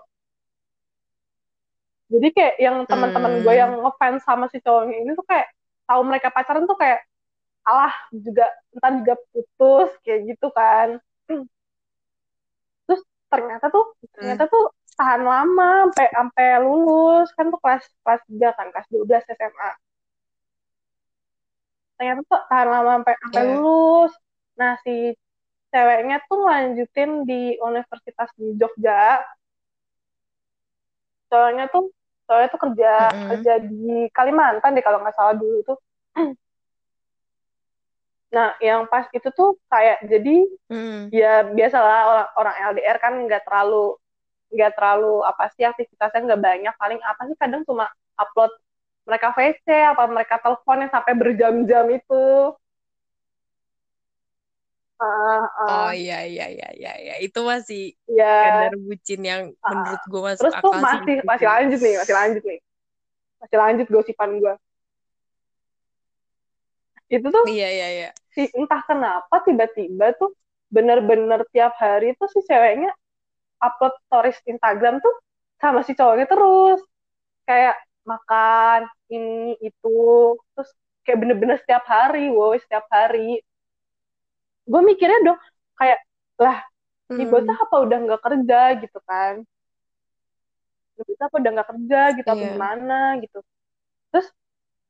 Jadi 2.07 2.27
kayak 2.35 2.55
yang 2.63 2.77
teman-teman 2.87 3.43
gue 3.43 3.53
Hmm. 3.53 3.61
yang 3.61 3.71
ngefans 3.83 4.21
sama 4.23 4.45
si 4.47 4.57
cowoknya 4.63 4.95
ini 5.03 5.11
tuh 5.19 5.25
kayak 5.27 5.47
tahu 5.87 6.01
mereka 6.07 6.27
pacaran 6.31 6.63
tuh 6.63 6.77
kayak 6.79 6.99
alah 7.67 7.93
juga 8.15 8.45
entar 8.75 8.91
juga 9.01 9.15
putus 9.33 9.89
kayak 10.05 10.21
gitu 10.35 10.47
kan. 10.55 10.89
Ternyata 13.31 13.65
tuh 13.75 13.85
ternyata 14.15 14.43
tuh 14.53 14.63
tahan 14.97 15.21
lama 15.21 15.69
sampai 15.91 16.07
sampai 16.17 16.45
lulus 16.65 17.27
kan 17.37 17.45
tuh 17.53 17.59
kelas 17.61 17.83
kelas 18.03 18.21
3 18.29 18.49
kan 18.57 18.67
kelas 18.73 18.87
12 18.89 19.23
SMA. 19.37 19.69
Ternyata 21.97 22.21
tuh 22.29 22.39
tahan 22.49 22.67
lama 22.73 22.89
sampai 23.01 23.13
sampai 23.21 23.41
Iya. 23.43 23.49
lulus. 23.51 24.11
Nah, 24.59 24.73
si 24.85 24.95
ceweknya 25.73 26.17
tuh 26.29 26.39
lanjutin 26.47 27.09
di 27.29 27.41
universitas 27.61 28.29
di 28.39 28.55
Jogja 28.59 29.21
cowoknya 31.27 31.63
tuh 31.73 31.83
cowoknya 32.27 32.47
tuh 32.53 32.61
kerja 32.63 32.91
Mm-mm. 33.11 33.27
kerja 33.29 33.53
di 33.67 34.07
Kalimantan 34.15 34.71
deh 34.75 34.83
kalau 34.83 34.99
nggak 35.03 35.15
salah 35.15 35.35
dulu 35.35 35.57
tuh 35.67 35.77
nah 38.27 38.51
yang 38.59 38.83
pas 38.91 39.07
itu 39.15 39.29
tuh 39.31 39.55
kayak 39.71 40.03
jadi 40.03 40.35
Mm. 40.67 41.07
ya 41.15 41.47
biasalah 41.47 41.99
orang, 42.11 42.27
orang 42.35 42.55
LDR 42.75 42.97
kan 42.99 43.13
nggak 43.23 43.47
terlalu 43.47 43.95
nggak 44.51 44.71
terlalu 44.75 45.23
apa 45.23 45.43
sih 45.55 45.63
aktivitasnya 45.63 46.27
nggak 46.27 46.43
banyak 46.43 46.73
paling 46.75 46.99
apa 47.03 47.21
sih 47.27 47.35
kadang 47.39 47.63
cuma 47.63 47.87
upload 48.19 48.51
mereka 49.07 49.31
VC 49.31 49.67
apa 49.87 50.03
mereka 50.11 50.35
telepon 50.43 50.83
yang 50.83 50.91
sampai 50.91 51.13
berjam-jam 51.15 51.85
itu 51.87 52.23
Ah, 54.97 55.45
ah, 55.61 55.67
Oh 55.69 55.91
iya 55.93 56.25
iya 56.25 56.49
iya 56.49 56.67
iya 56.73 56.91
iya. 56.97 57.13
Itu 57.21 57.45
masih 57.45 57.93
ya 58.09 58.25
kadar 58.49 58.73
bucin 58.81 59.21
yang 59.21 59.41
ah. 59.61 59.69
menurut 59.69 60.01
gue 60.09 60.21
masuk 60.25 60.41
terus 60.41 60.53
tuh 60.57 60.71
akal 60.73 60.81
masih 60.81 61.15
masih 61.21 61.45
sih. 61.45 61.51
lanjut 61.53 61.79
nih 61.85 61.93
masih 62.01 62.15
lanjut 62.17 62.43
nih 62.49 62.59
masih 63.37 63.57
lanjut 63.61 63.87
gosipan 63.93 64.29
gue 64.41 64.53
itu 67.13 67.27
tuh 67.35 67.45
Iya 67.47 67.67
iya 67.75 67.87
iya. 67.95 68.09
si 68.35 68.41
entah 68.59 68.81
kenapa 68.89 69.35
tiba-tiba 69.47 70.05
tuh 70.19 70.31
bener-bener 70.75 71.41
tiap 71.55 71.73
hari 71.79 72.13
tuh 72.19 72.27
si 72.33 72.39
ceweknya 72.49 72.91
upload 73.63 73.93
stories 74.07 74.39
Instagram 74.45 74.99
tuh 75.05 75.13
sama 75.61 75.81
si 75.87 75.93
cowoknya 75.97 76.27
terus 76.29 76.79
kayak 77.49 77.75
makan 78.07 78.81
ini 79.13 79.55
itu 79.63 79.89
terus 80.55 80.69
kayak 81.05 81.19
bener-bener 81.23 81.57
setiap 81.63 81.83
hari 81.89 82.29
wow 82.31 82.53
setiap 82.59 82.85
hari 82.91 83.41
gue 84.71 84.81
mikirnya 84.89 85.19
dong 85.27 85.39
kayak 85.79 85.99
lah 86.43 86.57
ini 87.15 87.23
Hmm. 87.23 87.31
bocah 87.33 87.57
apa 87.65 87.75
udah 87.85 87.97
nggak 88.05 88.21
kerja 88.25 88.59
gitu 88.83 88.99
kan 89.09 89.33
ini 90.97 91.03
bocah 91.09 91.25
apa 91.29 91.35
udah 91.41 91.51
nggak 91.55 91.69
kerja 91.71 91.99
gitu 92.17 92.29
apa 92.33 92.41
Iya. 92.41 92.51
gimana 92.51 92.95
gitu 93.23 93.37
terus 94.11 94.27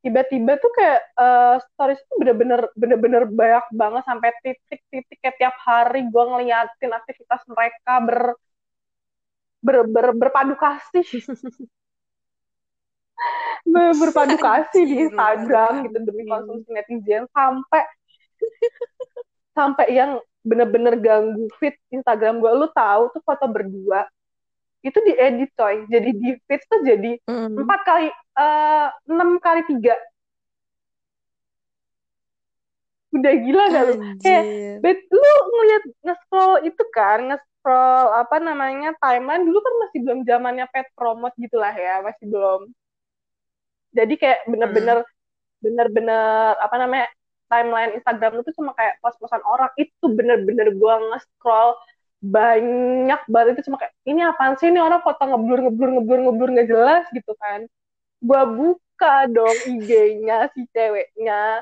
tiba-tiba 0.03 0.51
tuh 0.61 0.71
kayak 0.77 1.01
eh, 1.19 1.55
stories 1.73 1.99
itu 1.99 2.13
bener-bener 2.21 2.59
bener-bener 2.77 3.23
banyak 3.27 3.65
banget 3.73 4.03
sampai 4.05 4.29
titik-titik 4.43 5.17
kayak 5.19 5.35
tiap 5.41 5.55
hari 5.61 6.05
gue 6.07 6.23
ngeliatin 6.31 6.91
aktivitas 6.93 7.41
mereka 7.49 7.93
ber 8.05 8.19
ber, 9.65 9.77
ber 9.89 10.05
berpadu 10.15 10.55
kasih. 10.55 11.05
Ber- 13.67 13.97
berpadu 13.97 14.37
kasih 14.39 14.83
di 14.87 14.95
Instagram 15.09 15.89
gitu 15.89 15.97
demi 16.05 16.23
kasih. 16.23 16.29
konsumsi 16.29 16.69
netizen 16.71 17.23
sampai 17.35 17.83
sampai 19.57 19.87
yang 19.89 20.11
bener-bener 20.45 20.95
ganggu 21.01 21.49
feed 21.59 21.75
Instagram 21.91 22.39
gue 22.39 22.51
lu 22.53 22.67
tahu 22.71 23.11
tuh 23.11 23.21
foto 23.25 23.45
berdua 23.49 24.07
itu 24.85 24.97
diedit 25.05 25.49
coy 25.57 25.85
jadi 25.89 26.09
di 26.13 26.29
feed 26.45 26.61
tuh 26.69 26.79
jadi 26.85 27.11
Hmm. 27.25 27.57
empat 27.57 27.79
kali 27.85 28.07
eh, 28.13 28.87
enam 29.09 29.41
kali 29.41 29.61
tiga 29.65 29.97
udah 33.15 33.33
gila 33.33 33.63
gak 33.71 33.83
lu 33.87 33.95
kayak. 34.21 34.45
Bet, 34.83 34.99
lu 35.09 35.31
ngeliat 35.57 35.83
nge-scroll 36.05 36.53
itu 36.69 36.83
kan, 36.93 37.19
nge-scroll 37.33 38.13
apa 38.13 38.37
namanya 38.37 38.93
timeline 39.01 39.41
dulu 39.41 39.57
kan 39.57 39.73
masih 39.81 39.99
belum 40.05 40.19
zamannya 40.21 40.65
pet 40.69 40.85
promote 40.93 41.33
gitulah 41.41 41.73
ya, 41.73 42.05
masih 42.05 42.29
belum. 42.29 42.69
Jadi 43.97 44.13
kayak 44.21 44.45
bener-bener 44.45 44.97
bener-bener 45.65 46.53
apa 46.61 46.75
namanya 46.77 47.09
timeline 47.49 47.97
Instagram 47.97 48.37
lu 48.37 48.45
tuh 48.45 48.53
cuma 48.53 48.77
kayak 48.77 49.01
pos-posan 49.01 49.41
orang 49.41 49.71
itu 49.81 50.05
bener-bener 50.13 50.69
gua 50.77 51.01
nge-scroll 51.01 51.73
banyak 52.21 53.21
banget 53.29 53.51
itu 53.57 53.69
cuma 53.69 53.77
kayak 53.81 53.93
ini 54.09 54.21
apaan 54.25 54.57
sih? 54.57 54.67
Ini 54.73 54.79
orang 54.81 55.01
foto 55.05 55.21
ngeblur 55.21 55.59
ngeblur 55.69 55.89
ngeblur 56.01 56.19
ngeblur 56.25 56.49
nggak 56.53 56.69
jelas 56.69 57.03
gitu 57.13 57.31
kan. 57.37 57.65
Gua 58.21 58.41
buka 58.49 59.29
dong 59.29 59.57
IG-nya 59.69 60.49
si 60.53 60.65
ceweknya. 60.73 61.61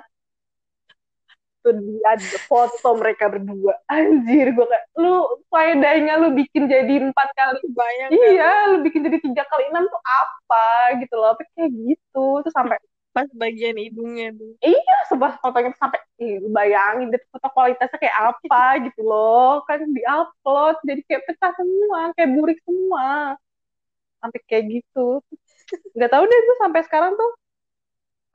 Tuh 1.66 1.74
di- 1.82 2.04
ada 2.06 2.38
foto 2.46 2.90
mereka 3.02 3.26
berdua. 3.28 3.74
Anjir 3.90 4.54
gue 4.54 4.66
kayak 4.70 4.86
lu 5.02 5.42
faedahnya 5.50 6.14
lu 6.22 6.30
bikin 6.38 6.70
jadi 6.70 7.10
empat 7.10 7.30
kali 7.34 7.60
Banyak 7.74 8.10
iya. 8.14 8.70
lu 8.70 8.86
bikin 8.86 9.02
jadi 9.02 9.18
tiga 9.18 9.44
kali 9.50 9.74
enam 9.74 9.90
tuh 9.90 10.02
apa? 10.06 10.94
Gitu 11.02 11.14
loh 11.18 11.34
tapi 11.34 11.44
kayak 11.58 11.72
gitu. 11.74 12.26
Tuh 12.46 12.54
sampai 12.54 12.78
pas 13.16 13.30
bagian 13.32 13.76
hidungnya 13.80 14.36
tuh. 14.36 14.52
iya 14.60 14.96
sebuah 15.08 15.40
fotonya 15.40 15.72
tuh 15.72 15.82
sampai 15.88 16.00
bayangin 16.52 17.08
deh 17.16 17.22
foto 17.32 17.48
kualitasnya 17.56 17.98
kayak 18.04 18.18
apa 18.36 18.64
gitu 18.86 19.02
loh. 19.08 19.64
Kan 19.68 19.80
diupload 19.96 20.76
jadi 20.84 21.02
kayak 21.08 21.24
pecah 21.28 21.52
semua 21.56 22.00
kayak 22.16 22.30
burik 22.36 22.60
semua. 22.68 23.40
Sampai 24.20 24.40
kayak 24.50 24.66
gitu. 24.82 25.24
Nggak 25.96 26.12
tahu 26.12 26.24
deh 26.28 26.40
gue 26.48 26.56
sampai 26.64 26.82
sekarang 26.88 27.12
tuh 27.16 27.32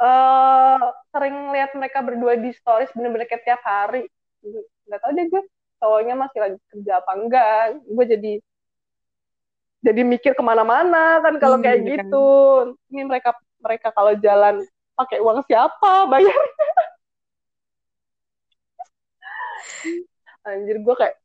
eh 0.00 0.84
sering 1.12 1.36
lihat 1.52 1.70
mereka 1.76 1.98
berdua 2.00 2.32
di 2.40 2.50
stories 2.56 2.88
bener-bener 2.96 3.28
kayak 3.28 3.44
tiap 3.44 3.62
hari. 3.62 4.08
Nggak 4.88 5.00
tahu 5.04 5.10
deh 5.12 5.26
gue 5.28 5.42
cowoknya 5.80 6.14
masih 6.16 6.38
lagi 6.40 6.58
kerja 6.72 6.92
apa 7.04 7.12
enggak. 7.20 7.62
Gue 7.84 8.04
jadi 8.08 8.32
jadi 9.80 10.02
mikir 10.04 10.32
ke 10.36 10.42
mana-mana 10.44 11.24
kan 11.24 11.34
kalau 11.40 11.56
kayak 11.64 11.80
Iya, 11.84 11.96
kan. 12.00 12.04
gitu. 12.04 12.26
Ini 12.92 13.02
mereka 13.08 13.30
mereka 13.60 13.88
kalau 13.94 14.12
jalan 14.18 14.64
pakai 14.96 15.18
uang 15.22 15.40
siapa 15.48 16.08
bayar 16.10 16.36
anjir 20.44 20.76
gue 20.80 20.94
kayak 20.96 21.16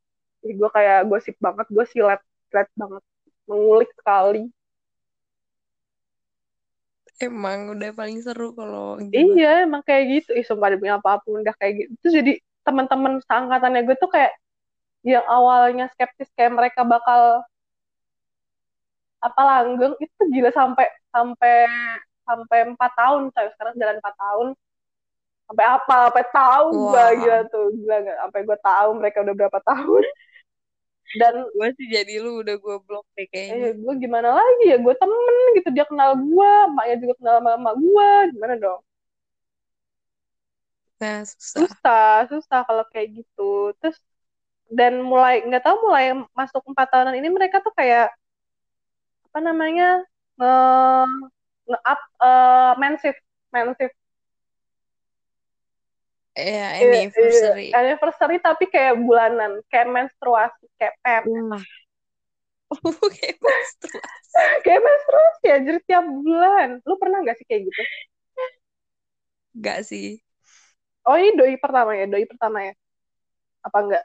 gue 0.46 0.70
kayak 0.76 1.00
gosip 1.10 1.36
banget 1.42 1.68
gue 1.72 1.86
silet 1.90 2.22
silet 2.52 2.70
banget 2.76 3.04
mengulik 3.48 3.92
sekali 3.96 4.52
Emang 7.16 7.72
udah 7.72 7.96
paling 7.96 8.20
seru 8.20 8.52
kalau. 8.52 9.00
Iya, 9.00 9.64
emang 9.64 9.80
kayak 9.88 10.04
gitu. 10.12 10.30
Ih, 10.36 10.44
sumpah 10.44 10.76
demi 10.76 10.92
apa 10.92 11.24
pun 11.24 11.40
udah 11.40 11.56
kayak 11.56 11.74
gitu. 11.80 11.92
Terus 12.04 12.14
jadi 12.20 12.34
teman-teman 12.68 13.24
seangkatannya 13.24 13.88
gue 13.88 13.96
tuh 13.96 14.12
kayak 14.12 14.36
yang 15.06 15.24
awalnya 15.24 15.88
skeptis 15.96 16.28
kayak 16.36 16.52
mereka 16.52 16.84
bakal 16.84 17.46
apa 19.24 19.42
langgeng 19.42 19.96
itu 20.02 20.22
gila 20.34 20.52
sampai 20.52 20.86
sampai 21.14 21.56
sampai 22.28 22.60
empat 22.74 22.92
tahun 23.00 23.22
saya 23.34 23.48
sekarang 23.56 23.76
jalan 23.82 23.98
empat 24.02 24.16
tahun. 24.18 24.48
Sampai 25.46 25.66
apa? 25.66 25.96
Sampai 26.10 26.26
tahu 26.34 26.68
Wah. 26.90 27.10
gila 27.22 27.38
tuh. 27.54 27.66
Gila 27.78 27.96
nggak? 28.04 28.18
Sampai 28.26 28.40
gue 28.48 28.58
tahu 28.66 28.90
mereka 29.00 29.18
udah 29.26 29.36
berapa 29.40 29.60
tahun. 29.62 30.04
Dan 31.20 31.36
Gue 31.56 31.68
sih 31.78 31.88
jadi 31.96 32.14
lu 32.24 32.44
udah 32.44 32.56
gue 32.64 32.76
blok 32.88 33.06
deh 33.16 33.28
kayaknya. 33.34 33.68
eh 33.68 33.78
gue 33.82 33.94
gimana 34.04 34.30
lagi 34.40 34.64
ya? 34.72 34.78
Gue 34.82 34.94
temen 35.02 35.36
gitu 35.58 35.70
dia 35.76 35.86
kenal 35.90 36.12
gue 36.18 36.52
maknya 36.76 36.96
juga 37.02 37.14
kenal 37.20 37.34
sama 37.40 37.52
emak 37.60 37.76
gue 37.84 38.10
gimana 38.34 38.54
dong? 38.64 38.82
Nah, 41.00 41.24
susah. 41.28 41.68
susah 41.70 42.28
susah 42.32 42.60
kalau 42.68 42.84
kayak 42.92 43.08
gitu. 43.24 43.74
Terus 43.80 43.98
dan 44.78 44.94
mulai 45.06 45.46
nggak 45.46 45.64
tahu 45.66 45.78
mulai 45.88 46.06
masuk 46.40 46.62
empat 46.72 46.88
tahunan 46.92 47.16
ini 47.20 47.30
mereka 47.38 47.58
tuh 47.66 47.74
kayak 47.80 48.10
apa 49.30 49.40
namanya 49.48 49.88
nge 50.40 50.52
nge 51.70 51.80
up 51.92 52.02
uh, 52.22 52.72
mensif 52.82 53.16
mensif 53.56 53.92
Ya, 56.36 56.76
Iya, 56.76 56.84
anniversary. 56.84 57.68
iya, 57.72 57.78
anniversary 57.80 58.36
tapi 58.44 58.64
kayak 58.74 59.00
bulanan 59.06 59.52
kayak 59.72 59.88
menstruasi 59.96 60.64
kayak 60.80 60.96
pem 61.04 61.24
Wah. 61.24 61.64
Kayak 63.16 63.38
menstruasi. 63.42 64.00
kayak 64.64 64.82
menstruasi 64.84 65.46
aja 65.56 65.72
tiap 65.88 66.06
bulan 66.06 66.68
lu 66.84 66.96
pernah 67.00 67.18
nggak 67.24 67.38
sih 67.40 67.46
kayak 67.48 67.62
gitu 67.72 67.82
Enggak 69.56 69.80
sih. 69.90 70.22
oh 71.10 71.16
ini 71.20 71.30
doi 71.40 71.56
pertama 71.64 71.92
ya 72.00 72.06
doi 72.12 72.26
pertama 72.32 72.58
ya 72.68 72.74
apa 73.68 73.78
enggak 73.84 74.04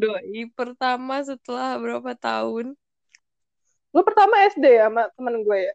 Doi 0.00 0.40
pertama 0.58 1.14
setelah 1.28 1.70
berapa 1.82 2.12
tahun? 2.26 2.66
lu 3.94 4.00
pertama 4.08 4.34
SD 4.48 4.64
ya 4.80 4.88
sama 4.88 5.02
temen 5.16 5.34
gue 5.46 5.58
ya 5.68 5.72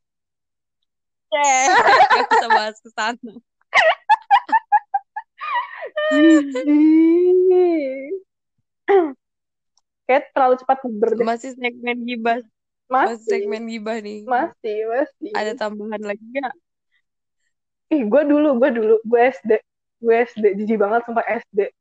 Eh, 1.27 1.67
gak 2.07 2.27
bisa 2.31 2.47
bahas 2.47 2.77
ke 2.79 2.89
sana. 2.95 3.33
kayak 10.07 10.31
terlalu 10.31 10.55
cepat 10.63 10.77
puber 10.79 11.09
Masih 11.19 11.51
segmen 11.59 11.97
gibah. 12.07 12.39
Masih. 12.87 13.11
Masih 13.11 13.27
segmen 13.27 13.63
gibah 13.67 13.97
nih. 13.99 14.23
masih 14.23 14.77
masih. 14.87 15.31
Ada 15.35 15.51
tambahan 15.59 16.03
lagi 16.03 16.23
gak? 16.31 16.55
ih 17.87 18.03
gue 18.03 18.21
dulu 18.23 18.55
gue 18.63 18.69
dulu. 18.71 18.95
Gue 19.03 19.19
SD 19.31 19.59
gue 19.97 20.15
SD 20.29 20.45
jijik 20.63 20.77
banget 20.79 21.03
sampai 21.09 21.25
SD 21.43 21.73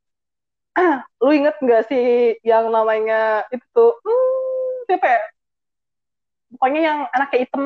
lu 1.25 1.31
inget 1.33 1.57
nggak 1.61 1.89
sih 1.89 2.37
yang 2.45 2.69
namanya 2.69 3.47
itu 3.55 3.65
tuh? 3.73 3.97
Hmm, 4.05 4.85
siapa 4.91 5.07
ya? 5.09 5.23
Pokoknya 6.53 6.81
yang 6.85 6.99
anaknya 7.17 7.39
hitam 7.47 7.65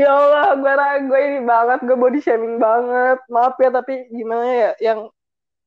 ya 0.00 0.08
Allah 0.14 0.54
gue 0.54 0.72
gue 1.10 1.20
ini 1.20 1.40
banget 1.42 1.78
gue 1.82 1.96
body 1.98 2.20
shaming 2.22 2.56
banget. 2.62 3.18
Maaf 3.26 3.58
ya 3.58 3.70
tapi 3.74 4.06
gimana 4.14 4.44
ya 4.46 4.70
yang 4.78 5.10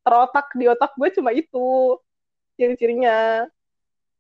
terotak 0.03 0.47
di 0.55 0.67
otak 0.67 0.91
gue 0.95 1.09
cuma 1.15 1.31
itu 1.35 1.99
ciri-cirinya. 2.55 3.47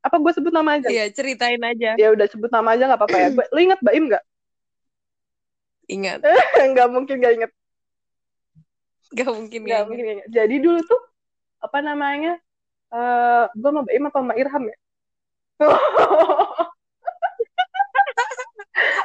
Apa 0.03 0.19
gue 0.19 0.31
sebut 0.35 0.51
nama 0.51 0.75
aja? 0.75 0.91
Iya, 0.91 1.07
ceritain 1.15 1.63
aja. 1.63 1.95
ya 1.95 2.07
udah 2.11 2.27
sebut 2.27 2.51
nama 2.51 2.75
aja 2.75 2.91
nggak 2.91 2.99
apa-apa 2.99 3.17
ya. 3.17 3.29
Gue 3.31 3.45
lu 3.55 3.59
ingat 3.71 3.79
Baim 3.79 4.11
nggak? 4.11 4.23
Ingat. 5.87 6.19
nggak 6.75 6.87
mungkin 6.91 7.19
gak 7.23 7.35
inget 7.39 7.51
Gak 9.13 9.29
mungkin 9.29 9.61
nggak 9.61 9.77
gak 9.77 9.87
mungkin 9.87 10.03
gak 10.03 10.15
inget 10.17 10.29
jadi 10.33 10.55
dulu 10.57 10.79
tuh 10.89 11.01
apa 11.61 11.79
namanya 11.85 12.33
eh 12.91 13.45
gue 13.53 13.69
sama 13.69 13.81
Baim 13.85 14.03
apa 14.09 14.17
sama 14.19 14.33
Irham 14.35 14.63
ya 14.67 14.77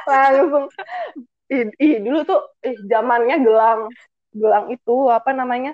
langsung. 0.09 0.65
Ih, 1.49 1.65
ih 1.81 1.95
dulu 2.01 2.19
tuh 2.25 2.41
ih 2.65 2.77
zamannya 2.89 3.37
gelang. 3.41 3.89
Gelang 4.33 4.65
itu 4.73 4.95
apa 5.09 5.33
namanya? 5.33 5.73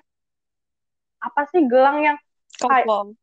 Apa 1.20 1.48
sih 1.52 1.64
gelang 1.68 2.04
yang 2.04 2.18
Kopong. 2.56 3.16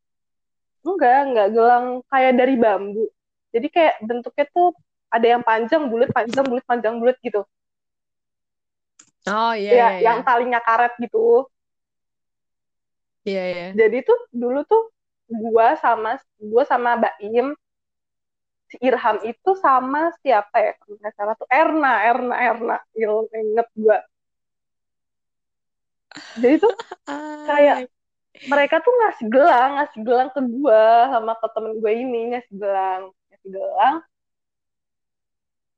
enggak 0.85 1.18
enggak. 1.29 1.48
Gelang 1.57 1.87
kayak 2.09 2.33
dari 2.37 2.55
bambu. 2.57 3.09
Jadi 3.53 3.66
kayak 3.68 3.94
bentuknya 4.05 4.44
tuh 4.53 4.77
ada 5.12 5.27
yang 5.29 5.42
panjang 5.44 5.88
bulat 5.88 6.09
panjang 6.12 6.44
bulat 6.48 6.64
panjang 6.64 6.96
bulat 6.96 7.16
gitu. 7.20 7.44
Oh 9.29 9.55
iya, 9.55 9.70
ya 9.70 9.77
iya, 9.77 9.88
iya. 9.94 10.01
yang 10.03 10.18
talinya 10.27 10.59
karet 10.59 10.98
gitu. 10.98 11.46
Iya, 13.22 13.42
iya. 13.55 13.66
jadi 13.70 14.03
tuh 14.03 14.18
dulu 14.35 14.66
tuh 14.66 14.90
gua 15.31 15.79
sama 15.79 16.18
gua 16.42 16.66
sama 16.66 16.98
Baim 16.98 17.55
si 18.72 18.76
Irham 18.80 19.20
itu 19.28 19.50
sama 19.61 20.08
siapa 20.24 20.56
ya? 20.56 20.72
Kalau 20.80 20.96
nggak 20.96 21.14
salah 21.14 21.35
tuh 21.37 21.48
Erna 21.52 21.92
Erna 22.08 22.37
Erna. 22.40 22.76
Gila, 22.96 23.28
inget 23.37 23.68
gua. 23.76 23.98
Jadi 26.40 26.56
tuh 26.56 26.72
kayak 27.48 27.76
Ay. 27.85 27.87
mereka 28.48 28.80
tuh 28.80 28.92
ngasih 28.96 29.26
gelang 29.28 29.70
ngasih 29.76 30.00
gelang 30.00 30.28
ke 30.32 30.40
gua 30.40 31.12
sama 31.12 31.32
ke 31.37 31.46
temen 31.52 31.72
gue 31.80 31.92
ini 31.92 32.20
ngasih 32.32 32.54
gelang 32.56 33.02
ngasih 33.28 33.48
gelang. 33.52 33.96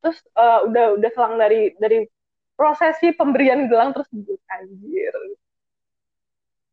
Terus 0.02 0.18
eh, 0.22 0.60
udah 0.70 0.84
udah 0.94 1.10
selang 1.10 1.34
dari 1.34 1.74
dari 1.82 2.06
prosesi 2.54 3.10
pemberian 3.10 3.66
gelang 3.66 3.90
tersebut 3.90 4.38
anjir. 4.54 5.14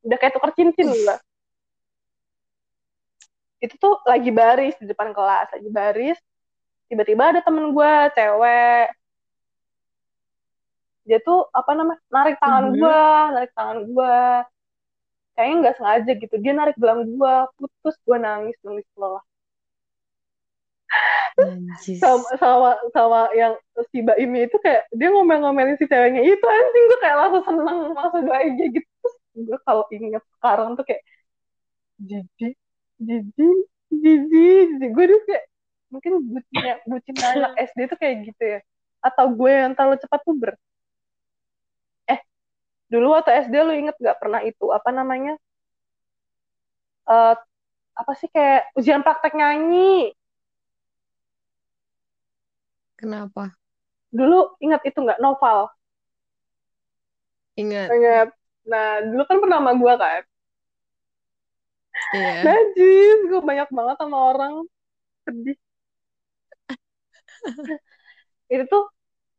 Udah 0.05 0.17
kayak 0.21 0.33
tuker 0.37 0.53
cincin 0.53 0.89
lah 1.05 1.17
itu 3.63 3.75
tuh 3.83 3.93
lagi 4.11 4.29
baris 4.39 4.73
di 4.81 4.85
depan 4.91 5.09
kelas 5.15 5.47
lagi 5.55 5.69
baris 5.79 6.17
tiba-tiba 6.89 7.23
ada 7.31 7.41
temen 7.47 7.65
gue 7.75 7.93
cewek. 8.17 8.87
Dia 11.07 11.17
tuh 11.27 11.39
apa 11.59 11.71
namanya 11.77 12.01
narik 12.13 12.35
tangan 12.41 12.65
Mhm. 12.69 12.77
gue 12.79 13.01
narik 13.33 13.51
tangan 13.57 13.77
gue 13.89 14.13
kayaknya 15.35 15.55
nggak 15.61 15.75
sengaja 15.77 16.11
gitu 16.23 16.35
dia 16.43 16.53
narik 16.59 16.75
gelang 16.81 17.01
gue 17.19 17.33
putus 17.57 17.95
gue 18.07 18.17
nangis 18.25 18.57
nangis 18.65 18.87
loh 19.01 19.19
sama 22.01 22.29
sama 22.41 22.69
sama 22.95 23.19
yang 23.37 23.53
si 23.93 24.01
Baimi 24.01 24.49
itu 24.49 24.57
kayak 24.61 24.89
dia 24.97 25.07
ngomel-ngomelin 25.13 25.77
si 25.77 25.85
ceweknya 25.85 26.21
itu 26.25 26.45
anjing 26.45 26.83
gue 26.89 26.99
kayak 27.03 27.17
langsung 27.21 27.43
seneng 27.45 27.77
langsung 27.93 28.23
bahagia 28.25 28.65
gitu. 28.73 28.89
Terus 29.01 29.15
gue 29.47 29.59
kalau 29.67 29.83
inget 29.93 30.23
sekarang 30.37 30.69
tuh 30.77 30.85
kayak 30.87 31.03
jijik 32.07 32.55
jijik 33.01 33.57
jijik 33.89 34.89
gue 34.93 35.05
tuh 35.09 35.21
kayak 35.25 35.45
mungkin 35.91 36.11
bucinnya 36.29 36.73
bucinnya 36.85 37.27
anak 37.35 37.51
SD 37.73 37.79
tuh 37.89 37.97
kayak 37.97 38.15
gitu 38.29 38.43
ya 38.57 38.59
atau 39.01 39.25
gue 39.33 39.51
yang 39.51 39.73
terlalu 39.73 39.97
cepat 39.97 40.21
puber 40.21 40.53
eh 42.05 42.21
dulu 42.87 43.17
waktu 43.17 43.49
SD 43.49 43.55
lu 43.65 43.73
inget 43.73 43.97
gak 43.97 44.21
pernah 44.21 44.45
itu 44.45 44.69
apa 44.69 44.89
namanya 44.93 45.33
eh 47.09 47.35
apa 47.91 48.11
sih 48.15 48.29
kayak 48.29 48.71
ujian 48.77 49.03
praktek 49.03 49.35
nyanyi 49.35 50.13
Kenapa? 52.95 53.57
dulu 54.13 54.53
ingat 54.61 54.85
itu 54.85 55.01
nggak 55.01 55.17
novel 55.17 55.73
Ingat. 57.59 57.87
Ingat. 57.91 58.27
Nah, 58.67 58.89
dulu 59.03 59.23
kan 59.27 59.37
pernah 59.43 59.57
sama 59.59 59.71
gue 59.75 59.93
kan. 59.99 60.21
Iya. 62.11 62.43
Najis, 62.43 63.17
gue 63.31 63.41
banyak 63.43 63.69
banget 63.71 63.95
sama 63.99 64.17
orang. 64.35 64.53
Sedih. 65.23 65.57
Itu 68.53 68.63
tuh, 68.67 68.83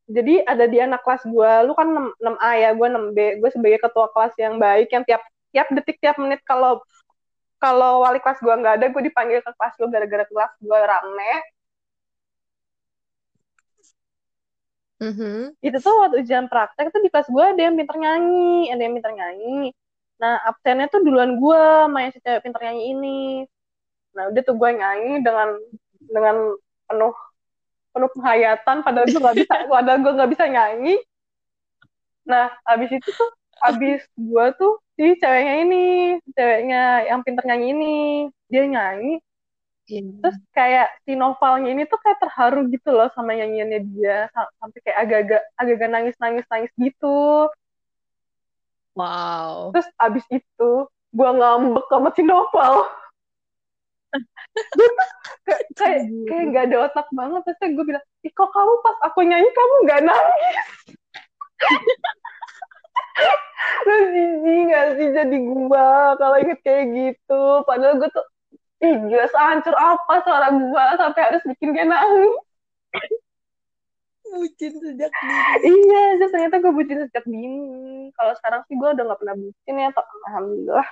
jadi 0.09 0.45
ada 0.45 0.65
di 0.69 0.79
anak 0.83 1.01
kelas 1.05 1.23
gue, 1.29 1.53
lu 1.69 1.73
kan 1.79 1.89
6, 1.89 2.07
6A 2.21 2.51
ya, 2.59 2.71
gue 2.77 2.87
6B. 2.89 3.19
Gue 3.41 3.51
sebagai 3.53 3.79
ketua 3.85 4.07
kelas 4.13 4.35
yang 4.41 4.55
baik, 4.61 4.89
yang 4.93 5.05
tiap 5.09 5.23
tiap 5.53 5.69
detik, 5.73 5.97
tiap 6.01 6.17
menit 6.17 6.41
kalau 6.49 6.81
kalau 7.63 8.03
wali 8.03 8.19
kelas 8.19 8.41
gue 8.43 8.55
nggak 8.55 8.75
ada, 8.81 8.87
gue 8.91 9.03
dipanggil 9.09 9.41
ke 9.45 9.53
kelas 9.55 9.75
gue 9.79 9.89
gara-gara 9.93 10.25
kelas 10.27 10.53
gue 10.61 10.79
rame. 10.83 11.33
Mhm. 15.03 15.59
Itu 15.67 15.79
tuh 15.83 15.95
waktu 15.99 16.23
ujian 16.23 16.47
praktek 16.47 16.95
tuh 16.95 17.03
di 17.03 17.11
kelas 17.11 17.27
gue 17.27 17.45
ada 17.45 17.61
yang 17.67 17.75
pinter 17.75 17.97
nyanyi, 17.99 18.71
ada 18.71 18.81
yang 18.87 18.95
pinter 18.95 19.13
nyanyi. 19.19 19.75
Nah, 20.23 20.35
absennya 20.49 20.87
tuh 20.93 21.01
duluan 21.03 21.37
gue 21.43 21.63
yang 21.91 22.13
si 22.15 22.19
cewek 22.23 22.43
pinter 22.47 22.61
nyanyi 22.63 22.83
ini. 22.95 23.19
Nah, 24.17 24.25
udah 24.31 24.43
tuh 24.45 24.55
gue 24.61 24.71
nyanyi 24.81 25.13
dengan 25.27 25.49
dengan 26.15 26.37
penuh 26.89 27.15
penuh 27.93 28.11
penghayatan 28.17 28.77
padahal 28.87 29.07
gue 29.09 29.21
nggak 29.21 29.39
bisa 29.43 29.55
padahal 29.75 29.99
gue 30.05 30.13
nggak 30.17 30.31
bisa 30.33 30.45
nyanyi. 30.49 30.95
Nah, 32.31 32.47
abis 32.73 32.91
itu 32.99 33.09
tuh 33.19 33.31
abis 33.69 34.01
gue 34.19 34.47
tuh 34.59 34.73
si 34.99 35.05
ceweknya 35.21 35.55
ini, 35.67 35.77
ceweknya 36.37 36.81
yang 37.11 37.21
pinter 37.27 37.45
nyanyi 37.47 37.67
ini, 37.75 37.95
dia 38.51 38.65
nyanyi 38.67 39.19
Iya. 39.91 40.01
terus 40.23 40.37
kayak 40.55 40.87
si 41.05 41.13
novelnya 41.19 41.69
ini 41.75 41.83
tuh 41.91 41.99
kayak 41.99 42.19
terharu 42.23 42.71
gitu 42.71 42.89
loh 42.95 43.11
sama 43.13 43.35
nyanyiannya 43.35 43.81
dia 43.93 44.17
Sa- 44.31 44.53
sampai 44.63 44.79
kayak 44.87 44.99
agak-agak 45.03 45.43
agak-agak 45.59 45.91
nangis-nangis 45.91 46.47
nangis 46.53 46.73
gitu 46.79 47.51
Wow. 48.93 49.73
terus 49.73 49.89
abis 49.97 50.25
itu 50.29 50.71
gue 51.13 51.31
ngambek 51.33 51.89
sama 51.89 52.13
si 52.13 52.21
tuh 52.29 52.45
kayak 55.49 55.63
kayak 55.77 56.03
kayak 56.29 56.45
nggak 56.53 56.65
ada 56.69 56.77
otak 56.89 57.09
banget. 57.17 57.41
Terus 57.49 57.73
gue 57.73 57.85
bilang 57.89 58.05
ih 58.25 58.33
kok 58.33 58.51
kamu 58.53 58.75
pas 58.85 58.97
aku 59.09 59.21
nyanyi 59.25 59.49
kamu 59.49 59.75
nggak 59.89 60.01
nangis? 60.05 60.57
Terus 63.83 64.05
jijik 64.13 64.61
gak 64.69 64.87
sih? 64.99 65.09
Jadi 65.15 65.37
gue 65.41 65.87
kalau 66.21 66.37
inget 66.41 66.59
kayak 66.61 66.85
gitu. 66.93 67.43
Padahal 67.65 67.97
gue 67.97 68.11
tuh 68.13 68.27
ih 68.83 68.95
gila 69.09 69.27
sehancur 69.31 69.75
apa 69.79 70.15
suara 70.27 70.49
gue 70.51 70.85
sampai 70.99 71.23
harus 71.23 71.43
bikin 71.47 71.71
dia 71.71 71.87
nangis 71.87 72.35
Bucin 74.33 74.73
sejak 74.81 75.13
dini. 75.13 75.37
Iya, 75.63 76.03
terus 76.17 76.33
ternyata 76.33 76.57
gue 76.59 76.73
bucin 76.73 76.99
sejak 77.05 77.25
dini. 77.29 78.09
Kalau 78.17 78.33
sekarang 78.41 78.65
sih 78.65 78.75
gue 78.75 78.89
udah 78.89 79.05
gak 79.05 79.21
pernah 79.21 79.37
bucin 79.37 79.75
ya, 79.77 79.89
tapi 79.93 80.13
alhamdulillah. 80.27 80.89